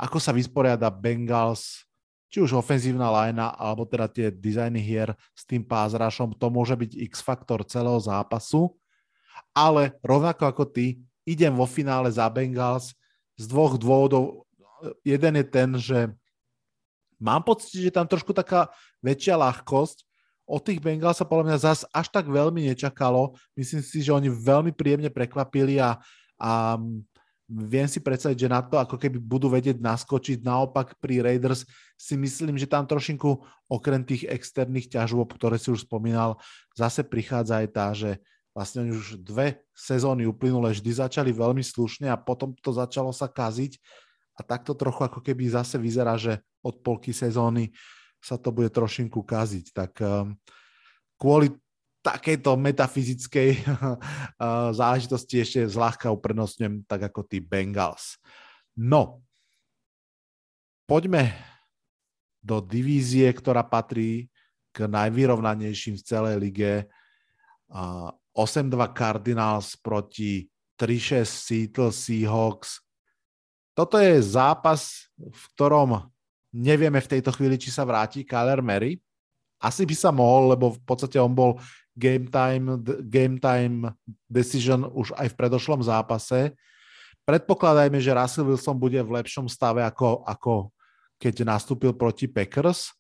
[0.01, 1.85] ako sa vysporiada Bengals
[2.31, 7.11] či už ofenzívna lajna, alebo teda tie dizajny hier s tým pázrašom, to môže byť
[7.11, 8.71] X-faktor celého zápasu.
[9.51, 12.95] Ale rovnako ako ty, idem vo finále za Bengals
[13.35, 14.47] z dvoch dôvodov.
[15.03, 15.99] Jeden je ten, že
[17.19, 18.71] mám pocit, že tam trošku taká
[19.03, 20.07] väčšia ľahkosť.
[20.47, 23.35] Od tých Bengals sa podľa mňa zas až tak veľmi nečakalo.
[23.59, 25.99] Myslím si, že oni veľmi príjemne prekvapili a,
[26.39, 26.79] a
[27.51, 30.47] viem si predstaviť, že na to ako keby budú vedieť naskočiť.
[30.47, 31.67] Naopak pri Raiders
[31.99, 36.39] si myslím, že tam trošinku okrem tých externých ťažôb, ktoré si už spomínal,
[36.79, 38.23] zase prichádza aj tá, že
[38.55, 43.27] vlastne oni už dve sezóny uplynulé vždy začali veľmi slušne a potom to začalo sa
[43.27, 43.79] kaziť
[44.39, 47.75] a takto trochu ako keby zase vyzerá, že od polky sezóny
[48.21, 49.67] sa to bude trošinku kaziť.
[49.73, 50.37] Tak um,
[51.17, 51.53] kvôli
[52.01, 53.65] takejto metafyzickej
[54.81, 58.17] záležitosti ešte zľahka uprednostňujem tak ako tí Bengals.
[58.77, 59.21] No,
[60.89, 61.37] poďme
[62.41, 64.33] do divízie, ktorá patrí
[64.73, 66.73] k najvyrovnanejším v celej lige.
[67.69, 70.49] 8-2 Cardinals proti
[70.81, 72.81] 3-6 Seattle Seahawks.
[73.77, 76.09] Toto je zápas, v ktorom
[76.51, 78.99] nevieme v tejto chvíli, či sa vráti Kyler Mary.
[79.61, 81.61] Asi by sa mohol, lebo v podstate on bol
[82.01, 83.93] game time, game time
[84.25, 86.57] decision už aj v predošlom zápase.
[87.29, 90.73] Predpokladajme, že Russell Wilson bude v lepšom stave ako, ako
[91.21, 92.97] keď nastúpil proti Packers.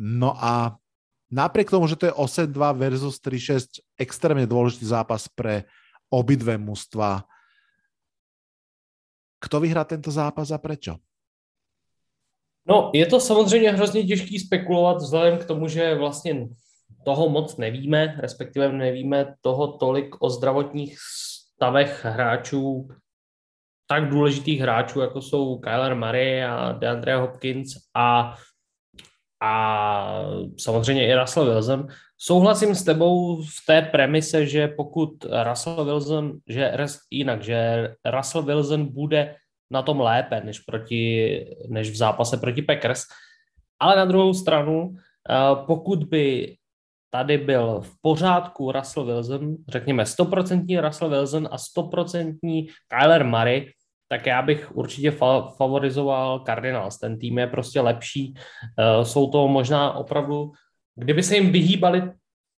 [0.00, 0.80] No a
[1.28, 5.68] napriek tomu, že to je 8-2 versus 3-6, extrémne dôležitý zápas pre
[6.08, 7.28] obidve mužstva.
[9.42, 10.96] Kto vyhrá tento zápas a prečo?
[12.66, 16.48] No, je to samozřejmě hrozně těžký spekulovat vzhledem k tomu, že vlastně
[17.04, 20.98] toho moc nevíme, respektive nevíme toho tolik o zdravotních
[21.54, 22.88] stavech hráčů,
[23.86, 28.34] tak důležitých hráčů, jako jsou Kyler Murray a DeAndre Hopkins a,
[29.42, 30.24] a
[30.58, 31.86] samozřejmě i Russell Wilson.
[32.18, 35.10] Souhlasím s tebou v té premise, že pokud
[35.48, 36.76] Russell Wilson, že
[37.10, 39.36] jinak, že Russell Wilson bude
[39.70, 43.02] na tom lépe než, proti, než v zápase proti Packers,
[43.80, 44.94] ale na druhou stranu,
[45.66, 46.56] pokud by
[47.14, 53.70] tady byl v pořádku Russell Wilson, řekněme 100% Russell Wilson a 100% Kyler Murray,
[54.08, 56.98] tak já bych určitě fa- favorizoval Cardinals.
[56.98, 58.34] Ten tým je prostě lepší.
[58.34, 60.52] Uh, jsou to možná opravdu,
[60.96, 62.02] kdyby se jim vyhýbali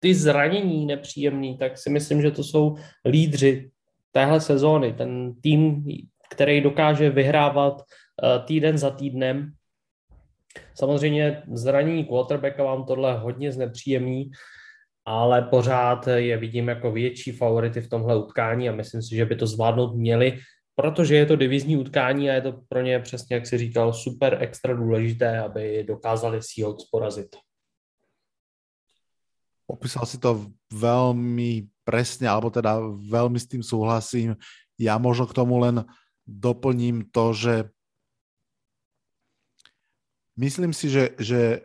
[0.01, 3.71] ty zranění nepříjemný, tak si myslím, že to jsou lídři
[4.13, 4.93] téhle sezóny.
[4.93, 5.85] Ten tým,
[6.31, 9.53] který dokáže vyhrávat uh, týden za týdnem
[10.75, 14.31] Samozřejmě zranění quarterbacka vám tohle hodně znepříjemní,
[15.05, 19.37] ale pořád je vidím jako větší favority v tomhle utkání a myslím si, že by
[19.37, 20.39] to zvládnout měli,
[20.75, 24.39] protože je to divizní utkání a je to pro ně přesně, jak si říkal, super
[24.41, 27.37] extra důležité, aby dokázali Seahawks porazit.
[29.67, 32.77] Popísal si to veľmi presne, alebo teda
[33.09, 34.37] veľmi s tým súhlasím.
[34.77, 35.89] Ja možno k tomu len
[36.29, 37.55] doplním to, že
[40.37, 41.65] myslím si, že, že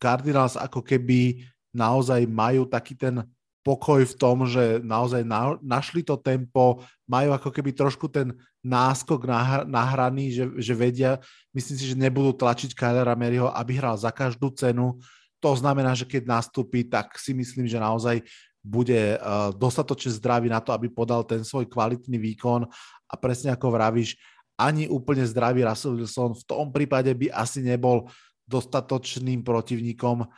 [0.00, 3.22] Cardinals ako keby naozaj majú taký ten
[3.60, 8.32] pokoj v tom, že naozaj na, našli to tempo, majú ako keby trošku ten
[8.64, 9.28] náskok
[9.68, 11.20] nahraný, že, že vedia,
[11.52, 14.96] myslím si, že nebudú tlačiť Kylera Maryho, aby hral za každú cenu.
[15.40, 18.24] To znamená, že keď nastúpi, tak si myslím, že naozaj
[18.60, 22.68] bude uh, dostatočne zdravý na to, aby podal ten svoj kvalitný výkon
[23.08, 24.20] a presne ako vravíš,
[24.60, 28.12] ani úplne zdravý Russell Wilson v tom prípade by asi nebol
[28.44, 30.28] dostatočným protivníkom.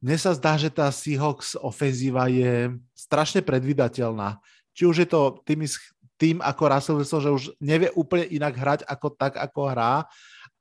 [0.00, 4.38] Mne sa zdá, že tá Seahawks ofenzíva je strašne predvydateľná.
[4.70, 5.66] Či už je to tým,
[6.14, 10.06] tým ako Russell Wilson, že už nevie úplne inak hrať ako tak, ako hrá,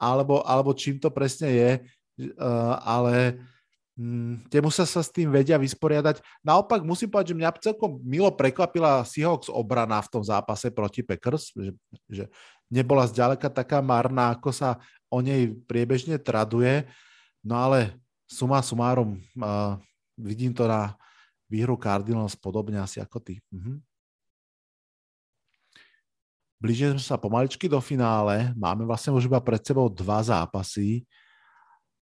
[0.02, 1.70] alebo, alebo čím to presne je,
[2.36, 3.38] uh, ale
[4.00, 6.24] Mm, tie musia sa s tým vedia vysporiadať.
[6.40, 11.52] Naopak musím povedať, že mňa celkom milo prekvapila Seahawks obrana v tom zápase proti Packers,
[11.52, 11.76] že,
[12.08, 12.24] že
[12.70, 14.78] nebola zďaleka taká marná, ako sa
[15.10, 16.86] o nej priebežne traduje.
[17.42, 17.98] No ale
[18.30, 19.76] suma sumárom uh,
[20.16, 20.94] vidím to na
[21.50, 23.42] výhru Cardinals podobne asi ako ty.
[23.50, 23.82] Mhm.
[26.60, 28.52] Blížime sa pomaličky do finále.
[28.52, 31.08] Máme vlastne už iba pred sebou dva zápasy.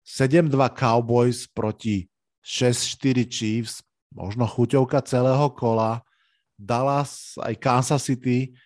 [0.01, 2.09] 7-2 Cowboys proti
[2.41, 6.01] 6-4 Chiefs, možno chuťovka celého kola.
[6.57, 8.57] Dallas aj Kansas City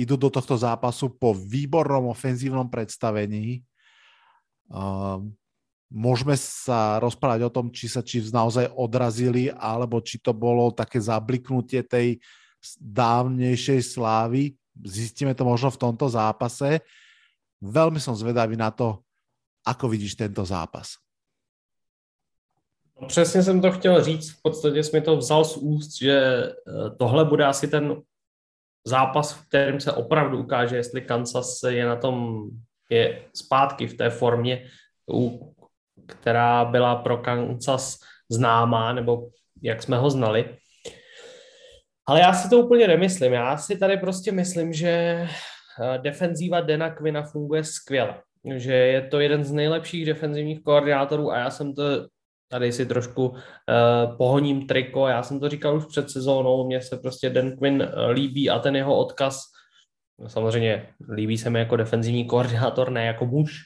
[0.00, 3.60] idú do tohto zápasu po výbornom ofenzívnom predstavení.
[4.70, 5.36] Um,
[5.92, 10.98] môžeme sa rozprávať o tom, či sa Chiefs naozaj odrazili, alebo či to bolo také
[11.02, 12.16] zabliknutie tej
[12.80, 14.56] dávnejšej slávy.
[14.80, 16.80] Zistíme to možno v tomto zápase.
[17.60, 19.04] Veľmi som zvedavý na to,
[19.66, 20.96] Ako vidíš tento zápas?
[23.00, 26.12] No, přesně jsem to chtěl říct, v podstatě jsi mi to vzal z úst, že
[26.12, 26.52] eh,
[26.98, 28.02] tohle bude asi ten
[28.84, 32.44] zápas, v kterém se opravdu ukáže, jestli Kansas je na tom,
[32.90, 34.66] je zpátky v té formě,
[36.06, 37.98] která byla pro Kansas
[38.30, 39.28] známá, nebo
[39.62, 40.56] jak jsme ho znali.
[42.06, 43.32] Ale já si to úplně nemyslím.
[43.32, 48.14] Já si tady prostě myslím, že eh, defenzíva Dena Quina funguje skvěle
[48.56, 51.82] že je to jeden z nejlepších defenzivních koordinátorů a já jsem to
[52.50, 53.36] tady si trošku uh,
[54.16, 58.10] pohoním triko, já jsem to říkal už před sezónou, mně se prostě Dan Quinn uh,
[58.10, 59.40] líbí a ten jeho odkaz,
[60.18, 63.60] no samozřejmě líbí se mi jako defenzivní koordinátor, ne jako muž,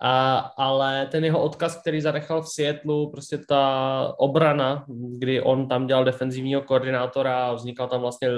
[0.00, 4.84] a, ale ten jeho odkaz, který zanechal v Seattleu, prostě ta obrana,
[5.18, 8.28] kdy on tam dělal defenzivního koordinátora vznikal tam vlastně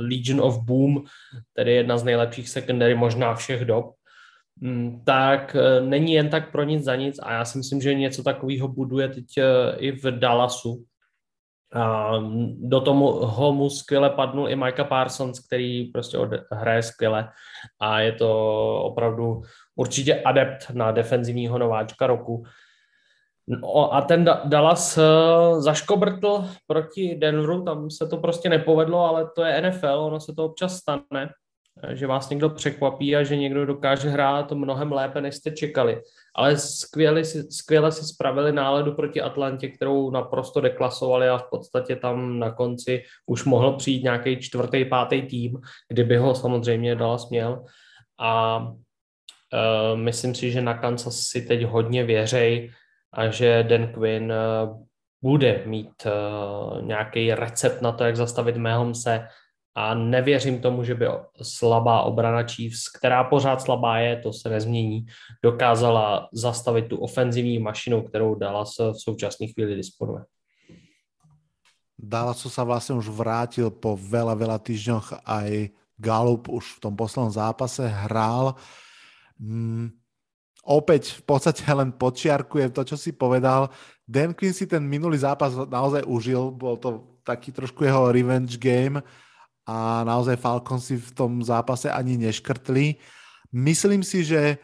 [0.00, 1.04] Legion of Boom,
[1.52, 3.86] tedy jedna z nejlepších secondary možná všech dob,
[5.04, 8.22] tak e, není jen tak pro nic za nic a já si myslím, že něco
[8.22, 10.84] takového buduje teď e, i v Dallasu.
[11.74, 12.12] A
[12.58, 16.18] do toho mu skvěle padnul i Micah Parsons, který prostě
[16.52, 17.28] hraje skvěle
[17.80, 18.30] a je to
[18.82, 19.42] opravdu
[19.76, 22.44] určitě adept na defenzivního nováčka roku.
[23.48, 25.02] No a ten Dallas e,
[25.60, 30.44] zaškobrtl proti Denveru, tam se to prostě nepovedlo, ale to je NFL, ono se to
[30.44, 31.30] občas stane
[31.92, 36.02] že vás někdo překvapí a že někdo dokáže hrát mnohem lépe, než jste čekali.
[36.34, 41.96] Ale skvěle si, skvěle si spravili náledu proti Atlantě, kterou naprosto deklasovali a v podstatě
[41.96, 47.64] tam na konci už mohl přijít nějaký čtvrtý, pátý tým, kdyby ho samozřejmě dala směl.
[48.18, 52.70] A uh, myslím si, že na Kansas si teď hodně věřej
[53.12, 54.86] a že Dan Quinn uh,
[55.22, 59.28] bude mít uh, nějaký recept na to, jak zastavit Mahomse,
[59.76, 61.06] a nevěřím tomu, že by
[61.42, 65.06] slabá obrana Chiefs, která pořád slabá je, to se nezmění,
[65.42, 70.24] dokázala zastavit tu ofenzivní mašinu, kterou Dallas v současné chvíli disponuje.
[71.96, 77.32] Dallasu sa vlastne už vrátil po veľa, veľa týždňoch aj Galup už v tom poslednom
[77.32, 78.52] zápase hrál.
[79.40, 79.96] Mm,
[80.60, 83.72] opäť v podstate len počiarkujem to, čo si povedal.
[84.04, 89.00] Dan Quinn si ten minulý zápas naozaj užil, bol to taký trošku jeho revenge game
[89.66, 92.96] a naozaj Falcons si v tom zápase ani neškrtli.
[93.50, 94.62] Myslím si, že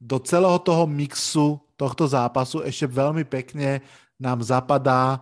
[0.00, 3.84] do celého toho mixu tohto zápasu ešte veľmi pekne
[4.16, 5.20] nám zapadá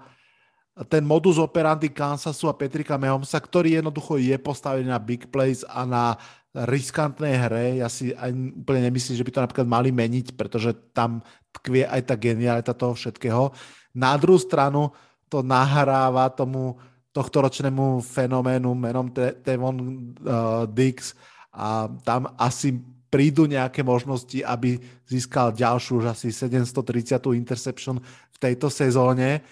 [0.88, 5.84] ten modus operandi Kansasu a Petrika Mahomesa, ktorý jednoducho je postavený na big plays a
[5.84, 6.16] na
[6.53, 7.66] riskantnej hre.
[7.80, 11.20] Ja si ani úplne nemyslím, že by to napríklad mali meniť, pretože tam
[11.61, 13.53] tkvie aj tá genialita toho všetkého.
[13.92, 14.92] Na druhú stranu
[15.28, 16.80] to nahráva tomu
[17.12, 19.12] tohtoročnému fenoménu menom
[19.44, 21.12] Tevon uh, Dix
[21.52, 22.80] a tam asi
[23.12, 27.20] prídu nejaké možnosti, aby získal ďalšiu už asi 730.
[27.36, 28.00] interception
[28.32, 29.44] v tejto sezóne.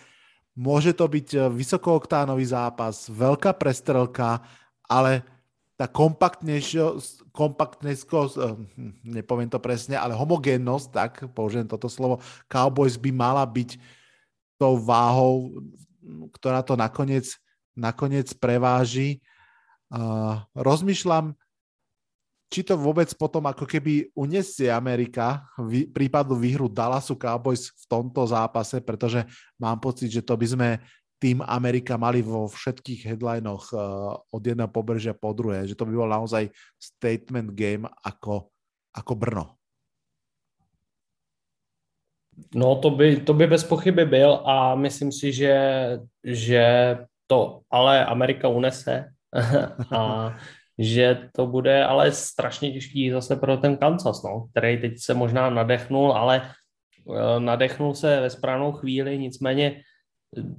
[0.56, 4.40] Môže to byť eh, vysokooktánový zápas, veľká prestrelka,
[4.88, 5.20] ale
[5.76, 6.96] tá kompaktnejšia,
[7.36, 13.44] kompaktnejskosť, eh, hm, nepoviem to presne, ale homogénnosť, tak použijem toto slovo, Cowboys by mala
[13.44, 13.76] byť
[14.56, 15.52] tou váhou,
[16.32, 17.36] ktorá to nakoniec,
[17.80, 19.24] nakoniec preváži.
[19.90, 21.34] Uh, rozmýšľam,
[22.50, 28.26] či to vôbec potom ako keby unesie Amerika v prípadu výhru Dallasu Cowboys v tomto
[28.26, 29.22] zápase, pretože
[29.58, 30.68] mám pocit, že to by sme
[31.20, 35.92] tým Amerika mali vo všetkých headlinoch uh, od jedného pobrežia po druhé, že to by
[35.94, 36.48] bol naozaj
[36.80, 38.50] statement game ako,
[38.94, 39.46] ako Brno.
[42.56, 45.54] No to by, to by bez pochyby byl a myslím si, že,
[46.24, 46.64] že
[47.30, 49.14] to ale Amerika unese
[49.96, 50.34] a
[50.78, 55.50] že to bude ale strašně těžký zase pro ten Kansas, no, který teď se možná
[55.50, 56.52] nadechnul, ale
[57.04, 59.82] uh, nadechnul se ve správnou chvíli, nicméně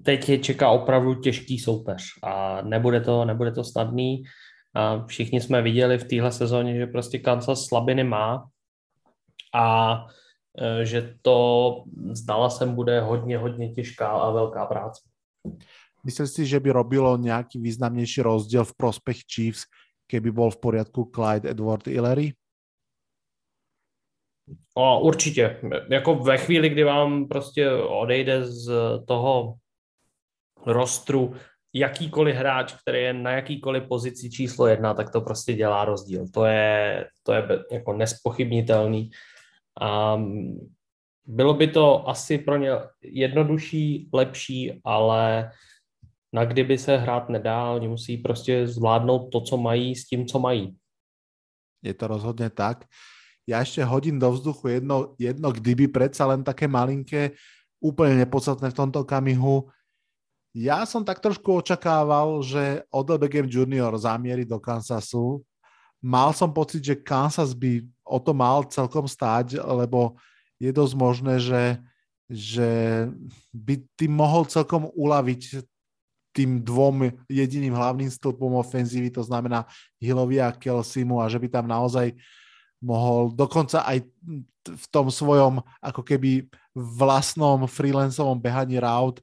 [0.03, 4.23] teď je čeká opravdu těžký soupeř a nebude to, nebude to snadný.
[4.75, 8.47] A všichni jsme viděli v téhle sezóně, že prostě Kansas slabiny má
[9.53, 15.01] a uh, že to zdala sem bude hodně, hodně těžká a velká práce.
[16.03, 19.63] Myslíš si, že by robilo nějaký významnější rozdíl v prospech Chiefs,
[20.07, 22.33] keby bol v poriadku Clyde Edward Hillary?
[24.73, 25.61] O, určitě.
[25.89, 28.71] Jako ve chvíli, kdy vám prostě odejde z
[29.07, 29.55] toho
[30.65, 31.33] rostru
[31.73, 36.25] jakýkoliv hráč, který je na jakýkoliv pozici číslo jedna, tak to prostě dělá rozdíl.
[36.33, 39.11] To je, to je jako nespochybnitelný.
[39.81, 40.21] A
[41.25, 42.71] bylo by to asi pro ně
[43.01, 45.51] jednodušší, lepší, ale
[46.33, 50.39] na kdyby se hrát nedá, oni musí prostě zvládnout to, co mají s tím, co
[50.39, 50.75] mají.
[51.83, 52.85] Je to rozhodně tak.
[53.47, 57.31] Já ještě hodím do vzduchu jedno, jedno kdyby predsa len také malinké,
[57.81, 59.67] úplně nepodstatné v tomto kamihu.
[60.51, 63.95] Ja som tak trošku očakával, že Odell Beckham Jr.
[63.97, 65.41] zamierí do Kansasu.
[66.03, 70.19] Mal som pocit, že Kansas by o to mal celkom stáť, lebo
[70.59, 71.79] je dosť možné, že,
[72.27, 72.69] že
[73.55, 75.63] by tým mohol celkom uľaviť
[76.31, 79.67] tým dvom jediným hlavným stĺpom ofenzívy, to znamená
[79.99, 82.15] Hillovi a Kelsimu a že by tam naozaj
[82.81, 84.01] mohol dokonca aj
[84.65, 89.19] v tom svojom ako keby vlastnom freelancovom behaní route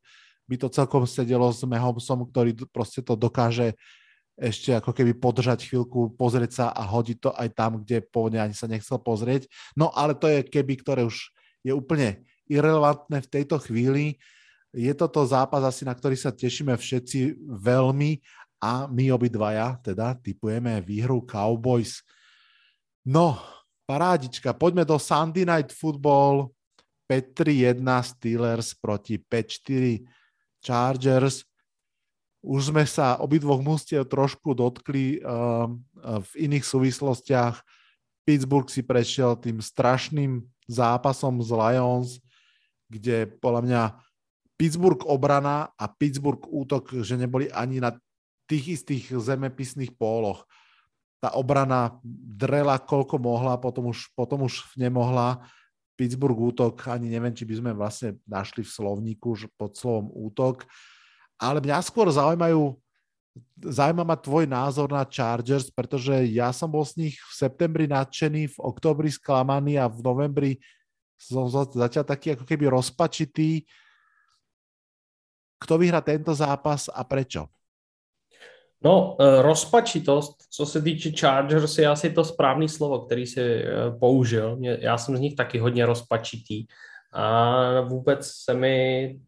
[0.48, 3.76] by to celkom sedelo s Mahomsom, ktorý proste to dokáže
[4.38, 8.54] ešte ako keby podržať chvíľku, pozrieť sa a hodiť to aj tam, kde pôvodne ani
[8.54, 9.50] sa nechcel pozrieť.
[9.74, 11.34] No ale to je keby, ktoré už
[11.66, 14.22] je úplne irrelevantné v tejto chvíli
[14.72, 18.20] je toto zápas asi, na ktorý sa tešíme všetci veľmi
[18.58, 22.02] a my obidvaja teda typujeme výhru Cowboys.
[23.06, 23.38] No,
[23.88, 26.52] parádička, poďme do Sunday Night Football
[27.08, 30.04] 5-3-1 Steelers proti 5-4
[30.60, 31.48] Chargers.
[32.44, 35.66] Už sme sa obidvoch mústiev trošku dotkli uh,
[36.20, 37.64] v iných súvislostiach.
[38.28, 42.10] Pittsburgh si prešiel tým strašným zápasom z Lions,
[42.92, 43.82] kde podľa mňa
[44.58, 47.94] Pittsburgh obrana a Pittsburgh útok, že neboli ani na
[48.50, 50.42] tých istých zemepisných póloch.
[51.22, 55.46] Tá obrana drela koľko mohla, potom už, potom už nemohla.
[55.94, 60.66] Pittsburgh útok, ani neviem, či by sme vlastne našli v slovníku pod slovom útok.
[61.38, 62.74] Ale mňa skôr zaujímajú,
[63.62, 68.54] zaujíma ma tvoj názor na Chargers, pretože ja som bol z nich v septembri nadšený,
[68.54, 70.52] v oktobri sklamaný a v novembri
[71.18, 73.66] som zatiaľ taký ako keby rozpačitý
[75.58, 77.46] kto vyhrá tento zápas a prečo?
[78.84, 83.66] No, eh, rozpačitost, co se týče Chargers, je asi to správný slovo, který si eh,
[84.00, 84.58] použil.
[84.60, 86.66] Já jsem z nich taky hodně rozpačitý
[87.12, 89.18] a vůbec se mi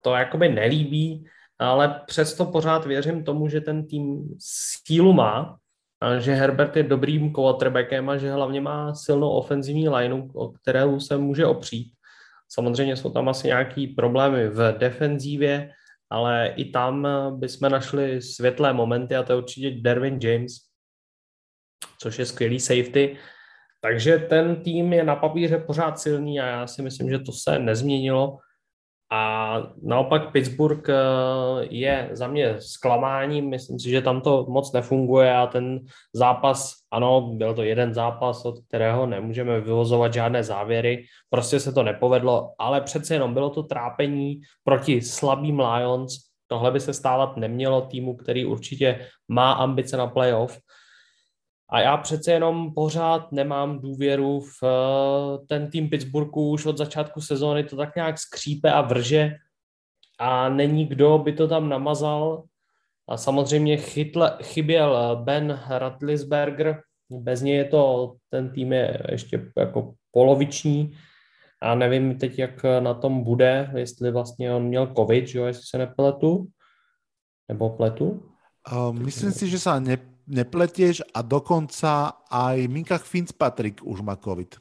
[0.00, 1.24] to jakoby nelíbí,
[1.58, 5.58] ale přesto pořád věřím tomu, že ten tým sílu má,
[6.18, 11.18] že Herbert je dobrým quarterbackem a že hlavně má silnou ofenzivní lineu, o kterou se
[11.18, 11.93] může opřít.
[12.54, 15.70] Samozřejmě jsou tam asi nějaký problémy v defenzívě,
[16.10, 17.06] ale i tam
[17.38, 20.52] bychom našli světlé momenty a to je určitě Derwin James,
[21.98, 23.16] což je skvělý safety.
[23.80, 27.58] Takže ten tým je na papíře pořád silný a já si myslím, že to se
[27.58, 28.38] nezměnilo.
[29.12, 30.94] A naopak Pittsburgh eh,
[31.70, 35.80] je za mě zklamáním, myslím si, že tam to moc nefunguje a ten
[36.12, 41.82] zápas, ano, byl to jeden zápas, od kterého nemůžeme vyvozovat žádné závěry, prostě se to
[41.82, 46.14] nepovedlo, ale přece jenom bylo to trápení proti slabým Lions,
[46.46, 50.58] tohle by se stávat nemělo týmu, který určitě má ambice na playoff,
[51.74, 57.20] a já přece jenom pořád nemám důvěru v eh, ten tým Pittsburghu, už od začátku
[57.20, 59.36] sezóny to tak nějak skřípe a vrže
[60.18, 62.44] a není kdo by to tam namazal.
[63.08, 69.50] A samozřejmě chytle, chyběl eh, Ben Ratlisberger, bez něj je to, ten tým je ještě
[69.58, 70.94] jako poloviční
[71.62, 75.62] a nevím teď, jak na tom bude, jestli vlastně on měl covid, že jo, jestli
[75.66, 76.46] se nepletu,
[77.48, 78.30] nebo pletu.
[78.64, 84.56] Um, myslím si, že sa ne, nepletieš a dokonca aj Minka Fitzpatrick už má COVID.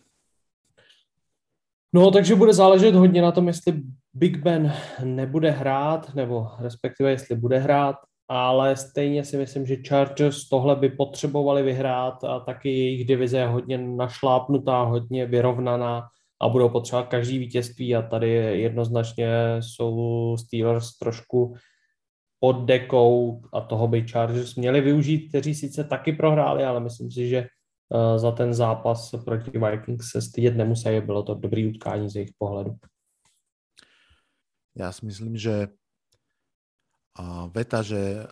[1.93, 3.83] No, takže bude záležet hodně na tom, jestli
[4.13, 7.95] Big Ben nebude hrát, nebo respektive jestli bude hrát,
[8.27, 13.47] ale stejně si myslím, že Chargers tohle by potřebovali vyhrát a taky jejich divize je
[13.47, 16.07] hodně našlápnutá, hodně vyrovnaná
[16.41, 18.29] a budou potřebovat každý vítězství a tady
[18.61, 19.27] jednoznačně
[19.59, 21.55] jsou Steelers trošku
[22.43, 27.29] pod dekou a toho by Chargers měli využít, kteří sice taky prohráli, ale myslím si,
[27.29, 32.15] že eh, za ten zápas proti Vikings se stydět nemusí, bylo to dobrý utkání z
[32.15, 32.75] jejich pohledu.
[34.75, 35.67] Já si myslím, že
[37.53, 38.27] veta, že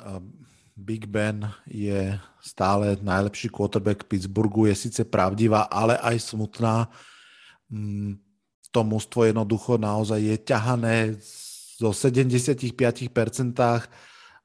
[0.76, 6.92] Big Ben je stále najlepší quarterback Pittsburghu, je sice pravdivá, ale aj smutná.
[7.70, 8.20] Mm,
[8.72, 11.41] to mužstvo jednoducho naozaj je ťahané z
[11.82, 12.54] zo 75%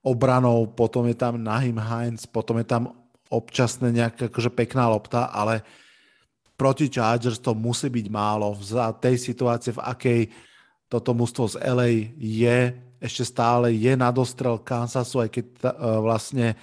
[0.00, 2.96] obranou, potom je tam Nahim Heinz, potom je tam
[3.28, 5.60] občasne nejaká akože pekná lopta, ale
[6.56, 8.56] proti Chargers to musí byť málo.
[8.62, 10.20] Za tej situácie, v akej
[10.88, 12.58] toto mužstvo z LA je,
[13.02, 16.56] ešte stále je nadostrel Kansasu, aj keď uh, vlastne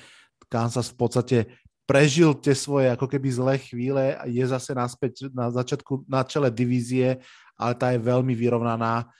[0.49, 1.37] Kansas v podstate
[1.83, 6.47] prežil tie svoje ako keby zlé chvíle a je zase naspäť na začiatku na čele
[6.47, 7.19] divízie,
[7.59, 9.11] ale tá je veľmi vyrovnaná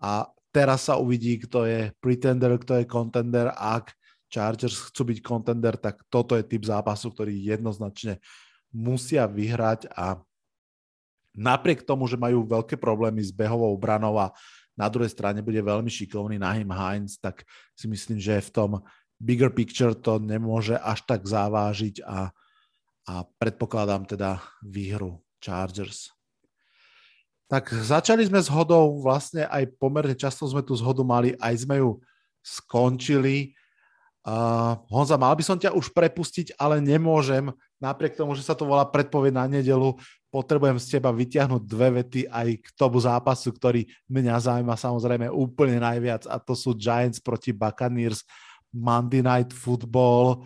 [0.00, 0.26] a
[0.56, 3.52] teraz sa uvidí, kto je pretender, kto je contender.
[3.52, 3.92] Ak
[4.32, 8.16] Chargers chcú byť contender, tak toto je typ zápasu, ktorý jednoznačne
[8.72, 10.16] musia vyhrať a
[11.36, 14.32] napriek tomu, že majú veľké problémy s behovou branou a
[14.72, 17.44] na druhej strane bude veľmi šikovný Nahim Heinz, tak
[17.76, 18.70] si myslím, že v tom
[19.20, 22.32] bigger picture to nemôže až tak zavážiť a,
[23.08, 26.15] a predpokladám teda výhru Chargers.
[27.46, 31.78] Tak začali sme s hodou, vlastne aj pomerne často sme tu zhodu mali, aj sme
[31.78, 32.02] ju
[32.42, 33.54] skončili.
[34.26, 37.46] Uh, Honza, mal by som ťa už prepustiť, ale nemôžem.
[37.78, 39.94] Napriek tomu, že sa to volá predpoveď na nedelu,
[40.34, 45.78] potrebujem z teba vyťahnuť dve vety aj k tomu zápasu, ktorý mňa zaujíma samozrejme úplne
[45.78, 48.26] najviac a to sú Giants proti Buccaneers,
[48.74, 50.42] Monday Night Football.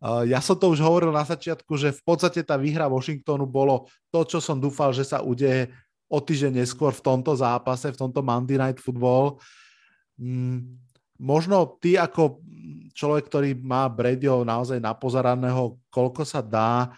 [0.00, 3.84] Uh, ja som to už hovoril na začiatku, že v podstate tá výhra Washingtonu bolo
[4.08, 5.68] to, čo som dúfal, že sa udeje
[6.10, 9.38] o týždeň neskôr v tomto zápase, v tomto Monday Night Football.
[10.18, 10.74] Mm,
[11.22, 12.42] možno ty ako
[12.90, 16.90] človek, ktorý má Bradyho naozaj napozeraného, koľko sa dá,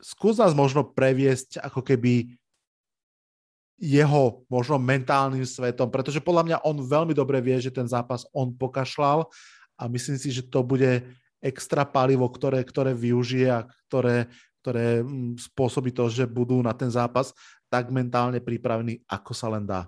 [0.00, 2.32] skús nás možno previesť ako keby
[3.80, 8.52] jeho možno mentálnym svetom, pretože podľa mňa on veľmi dobre vie, že ten zápas on
[8.52, 9.24] pokašľal
[9.80, 11.00] a myslím si, že to bude
[11.40, 14.28] extra palivo, ktoré, ktoré využije a ktoré,
[14.60, 17.32] ktoré mm, spôsobí to, že budú na ten zápas
[17.70, 19.86] tak mentálně připravený, ako sa len dá.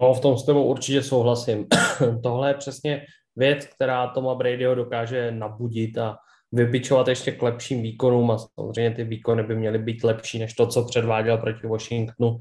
[0.00, 1.66] No, v tom s tebou určitě souhlasím.
[2.22, 3.06] Tohle je přesně
[3.36, 6.18] věc, která Toma Bradyho dokáže nabudit a
[6.52, 10.66] vybičovat ještě k lepším výkonům a samozřejmě ty výkony by měly být lepší než to,
[10.66, 12.38] co předváděl proti Washingtonu.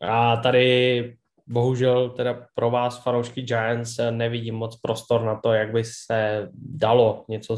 [0.00, 1.16] A tady
[1.48, 7.24] bohužel teda pro vás fanoušky Giants nevidím moc prostor na to, jak by se dalo
[7.28, 7.56] něco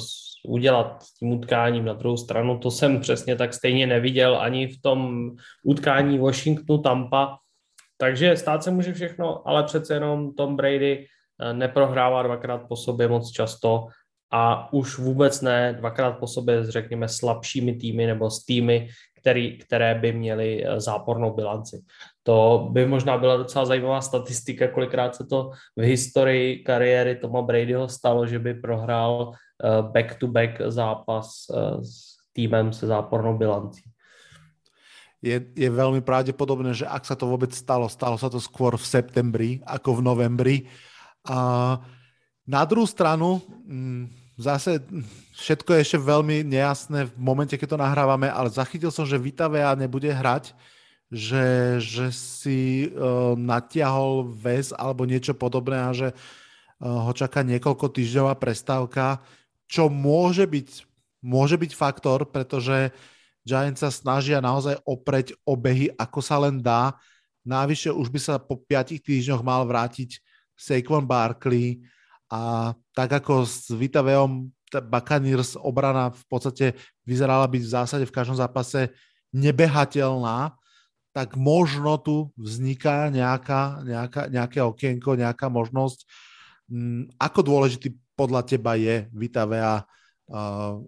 [0.49, 1.85] udělat s tím utkáním.
[1.85, 5.31] Na druhou stranu to jsem přesně tak stejně neviděl ani v tom
[5.65, 7.37] utkání Washingtonu Tampa.
[7.97, 11.07] Takže stát se může všechno, ale přece jenom Tom Brady
[11.41, 13.87] eh, neprohrává dvakrát po sobě moc často
[14.33, 18.89] a už vůbec ne dvakrát po sobě s řekněme slabšími týmy nebo s týmy,
[19.21, 21.85] který, které by měly eh, zápornou bilanci.
[22.23, 27.89] To by možná byla docela zajímavá statistika, kolikrát se to v historii kariéry Toma Bradyho
[27.89, 33.83] stalo, že by prohrál eh, back-to-back zápas eh, s týmem se zápornou bilancí.
[35.21, 38.89] Je, je veľmi pravdepodobné, že ak sa to vôbec stalo, stalo sa to skôr v
[38.89, 40.57] septembri ako v novembri.
[41.29, 41.77] A
[42.49, 43.37] na druhou stranu,
[43.69, 44.81] mm, zase
[45.37, 49.47] všetko je ešte veľmi nejasné v momente, keď to nahrávame, ale zachytil som, že Vita
[49.53, 50.57] Vea nebude hrať,
[51.13, 57.93] že, že si uh, natiahol väz alebo niečo podobné a že uh, ho čaká niekoľko
[57.93, 59.21] týždňová prestávka,
[59.69, 60.69] čo môže byť,
[61.21, 62.91] môže byť faktor, pretože
[63.45, 66.97] Giants sa snažia naozaj opreť obehy, ako sa len dá.
[67.45, 70.21] Návyššie už by sa po 5 týždňoch mal vrátiť
[70.55, 71.81] Saquon Barkley
[72.31, 76.67] a tak ako s Vitaveom Buccaneers obrana v podstate
[77.03, 78.95] vyzerala byť v zásade v každom zápase
[79.35, 80.55] nebehateľná,
[81.11, 86.07] tak možno tu vzniká nejaká, nejaká, nejaké okienko, nejaká možnosť.
[86.71, 90.79] Mm, ako dôležitý podľa teba je Vitavea uh,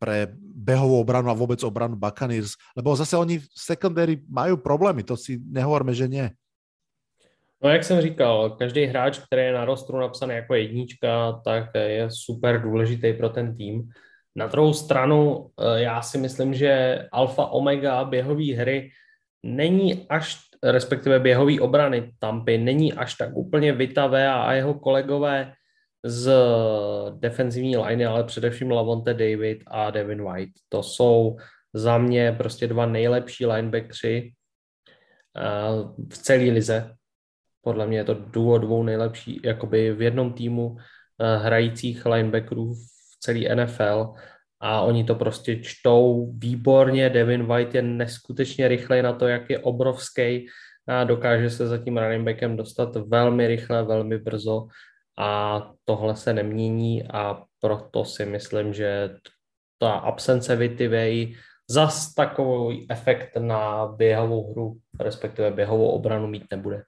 [0.00, 2.56] pre behovú obranu a vôbec obranu Buccaneers?
[2.72, 6.32] Lebo zase oni v secondary majú problémy, to si nehovorme, že nie.
[7.62, 12.08] No jak jsem říkal, každý hráč, který je na rostru napsaný jako jednička, tak je
[12.10, 13.88] super důležitý pro ten tým.
[14.36, 18.90] Na druhou stranu, eh, já si myslím, že alfa omega běhové hry
[19.42, 25.52] není až, respektive běhové obrany Tampy, není až tak úplně vytavé a jeho kolegové
[26.04, 26.32] z
[27.18, 30.52] defenzivní liney, ale především Lavonte David a Devin White.
[30.68, 31.36] To jsou
[31.74, 34.32] za mě prostě dva nejlepší linebackři
[35.36, 36.97] eh, v celé lize
[37.68, 42.80] podle mě je to duo dvou nejlepší, jakoby v jednom týmu eh, hrajících linebackerů v
[43.20, 44.14] celé NFL
[44.60, 47.10] a oni to prostě čtou výborně.
[47.10, 50.48] Devin White je neskutečně rychlej na to, jak je obrovský
[50.88, 54.66] a dokáže se za tím running backem dostat velmi rychle, velmi brzo
[55.18, 59.20] a tohle se nemění a proto si myslím, že
[59.78, 61.36] ta absence Vitivej
[61.70, 66.82] zas takový efekt na běhovou hru, respektive běhovou obranu mít nebude.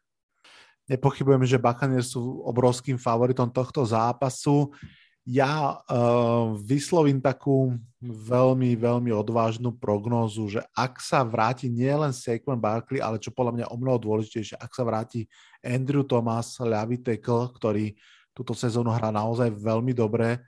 [0.90, 4.74] Nepochybujem, že Buccaneers sú obrovským favoritom tohto zápasu.
[5.22, 12.98] Ja uh, vyslovím takú veľmi, veľmi odvážnu prognózu, že ak sa vráti nielen Saquon Barkley,
[12.98, 15.30] ale čo podľa mňa o mnoho dôležitejšie, ak sa vráti
[15.62, 17.94] Andrew Thomas, ľavý tackle, ktorý
[18.34, 20.42] túto sezónu hrá naozaj veľmi dobre,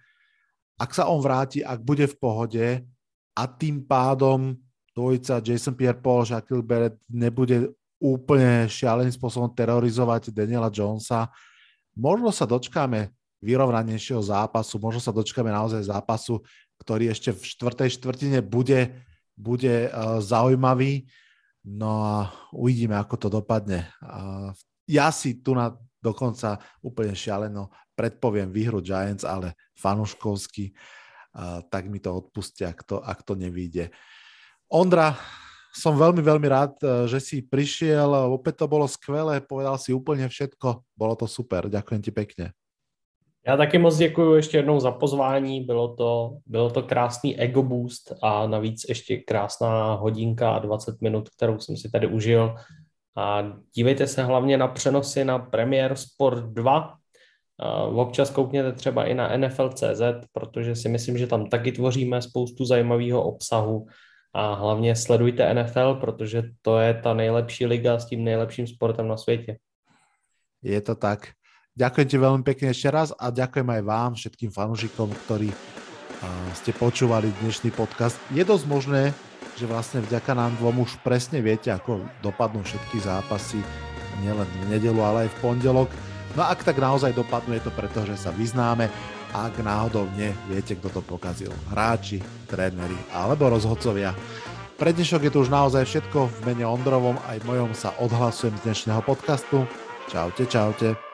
[0.74, 2.66] ak sa on vráti, ak bude v pohode
[3.38, 4.58] a tým pádom
[4.96, 7.70] dvojica Jason Pierre-Paul, Shaquille Barrett nebude
[8.02, 11.30] úplne šialeným spôsobom terorizovať Daniela Jonesa.
[11.94, 16.42] Možno sa dočkáme vyrovnanejšieho zápasu, možno sa dočkáme naozaj zápasu,
[16.82, 18.90] ktorý ešte v štvrtej štvrtine bude,
[19.38, 21.06] bude uh, zaujímavý.
[21.62, 22.16] No a
[22.50, 23.86] uvidíme, ako to dopadne.
[24.90, 25.70] Ja si tu na
[26.02, 30.74] dokonca úplne šialeno predpoviem výhru Giants, ale fanuškovsky,
[31.70, 33.94] tak mi to odpustia, ak to, ak to nevíde.
[34.66, 35.14] Ondra,
[35.72, 38.12] som veľmi, veľmi rád, eh, že si prišiel.
[38.28, 40.84] Opäť to bolo skvelé, povedal si úplně všetko.
[40.96, 42.52] Bolo to super, ďakujem ti pekne.
[43.46, 48.12] Já taky moc děkuji ještě jednou za pozvání, bylo to, bylo to krásný ego boost
[48.22, 52.54] a navíc ještě krásná hodinka a 20 minut, kterou jsem si tady užil.
[53.16, 56.94] A dívejte se hlavně na přenosy na Premier Sport 2.
[57.58, 62.64] A občas koukněte třeba i na NFL.cz, protože si myslím, že tam taky tvoříme spoustu
[62.64, 63.86] zajímavého obsahu
[64.34, 69.16] a hlavně sledujte NFL, protože to je ta nejlepší liga s tím nejlepším sportem na
[69.16, 69.58] světě.
[70.62, 71.36] Je to tak.
[71.72, 75.48] Ďakujem ti veľmi pekne ešte raz a ďakujem aj vám, všetkým fanúšikom, ktorí
[76.52, 78.20] ste počúvali dnešný podcast.
[78.28, 79.16] Je dosť možné,
[79.56, 83.64] že vlastne vďaka nám dvom už presne viete, ako dopadnú všetky zápasy,
[84.20, 85.88] nielen v nedelu, ale aj v pondelok.
[86.36, 88.92] No ak tak naozaj dopadnú, je to preto, že sa vyznáme
[89.32, 91.50] ak náhodou nie, viete, kto to pokazil.
[91.72, 94.12] Hráči, tréneri alebo rozhodcovia.
[94.76, 96.28] Pre dnešok je to už naozaj všetko.
[96.28, 99.64] V mene Ondrovom aj mojom sa odhlasujem z dnešného podcastu.
[100.10, 101.11] Čaute, čaute.